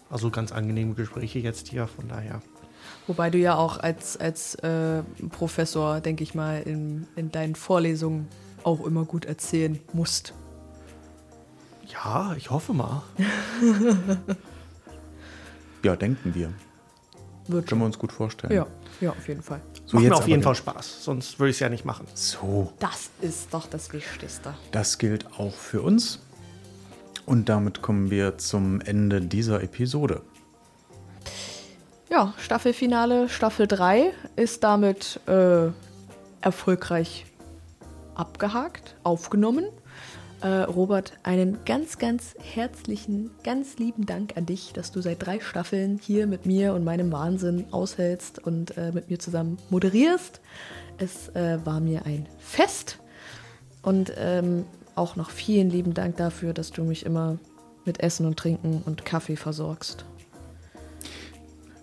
[0.09, 2.40] also ganz angenehme Gespräche jetzt hier, von daher.
[3.06, 8.28] Wobei du ja auch als, als äh, Professor, denke ich mal, in, in deinen Vorlesungen
[8.62, 10.35] auch immer gut erzählen musst.
[11.93, 13.02] Ja, ich hoffe mal.
[15.82, 16.52] ja, denken wir.
[17.52, 18.52] Wird Können wir uns gut vorstellen.
[18.52, 18.66] Ja,
[19.01, 19.60] ja auf jeden Fall.
[19.86, 22.06] So Macht mir auf jeden Fall Spaß, sonst würde ich es ja nicht machen.
[22.14, 22.72] So.
[22.78, 24.55] Das ist doch das Wichtigste.
[24.72, 26.20] Das gilt auch für uns.
[27.27, 30.22] Und damit kommen wir zum Ende dieser Episode.
[32.10, 35.68] Ja, Staffelfinale, Staffel 3 ist damit äh,
[36.40, 37.27] erfolgreich
[38.16, 39.66] abgehakt, aufgenommen.
[40.43, 45.39] Äh, Robert, einen ganz, ganz herzlichen, ganz lieben Dank an dich, dass du seit drei
[45.41, 50.41] Staffeln hier mit mir und meinem Wahnsinn aushältst und äh, mit mir zusammen moderierst.
[50.97, 53.01] Es äh, war mir ein Fest
[53.83, 54.65] und ähm,
[54.95, 57.39] auch noch vielen lieben Dank dafür, dass du mich immer
[57.85, 60.07] mit Essen und Trinken und Kaffee versorgst.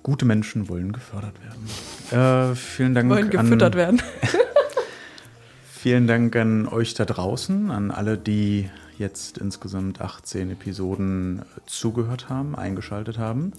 [0.02, 2.52] Gute Menschen wollen gefördert werden.
[2.52, 3.10] Äh, vielen Dank.
[3.10, 4.02] Wollen gefüttert an, werden.
[5.88, 12.58] Vielen Dank an euch da draußen, an alle, die jetzt insgesamt 18 Episoden zugehört haben,
[12.58, 13.54] eingeschaltet haben.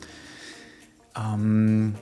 [1.16, 1.94] Ähm,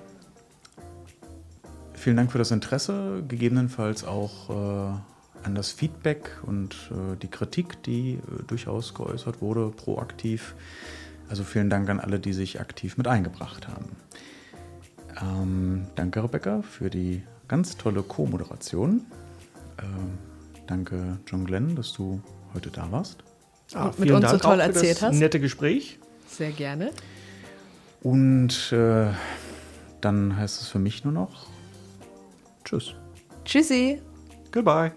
[1.92, 7.80] vielen Dank für das Interesse, gegebenenfalls auch äh, an das Feedback und äh, die Kritik,
[7.84, 10.56] die äh, durchaus geäußert wurde, proaktiv.
[11.28, 13.94] Also vielen Dank an alle, die sich aktiv mit eingebracht haben.
[15.22, 19.06] Ähm, danke, Rebecca, für die ganz tolle Co-Moderation.
[19.82, 20.18] Ähm,
[20.66, 22.20] danke, John Glenn, dass du
[22.54, 23.22] heute da warst.
[23.74, 25.16] Ah, mit uns Dank so toll erzählt hast.
[25.16, 25.98] Nette Gespräch.
[26.28, 26.92] Sehr gerne.
[28.02, 29.08] Und äh,
[30.00, 31.46] dann heißt es für mich nur noch
[32.64, 32.94] Tschüss.
[33.44, 34.02] Tschüssi.
[34.50, 34.92] Goodbye.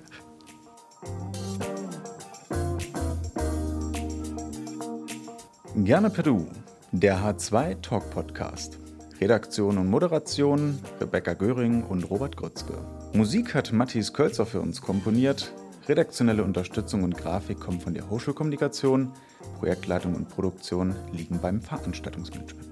[5.75, 6.47] Gerne per Du,
[6.91, 8.79] der H2 Talk Podcast.
[9.21, 12.73] Redaktion und Moderation Rebecca Göring und Robert Grützke.
[13.13, 15.51] Musik hat Matthias Kölzer für uns komponiert.
[15.87, 19.11] Redaktionelle Unterstützung und Grafik kommen von der Hochschulkommunikation.
[19.57, 22.68] Projektleitung und Produktion liegen beim Veranstaltungsmanagement.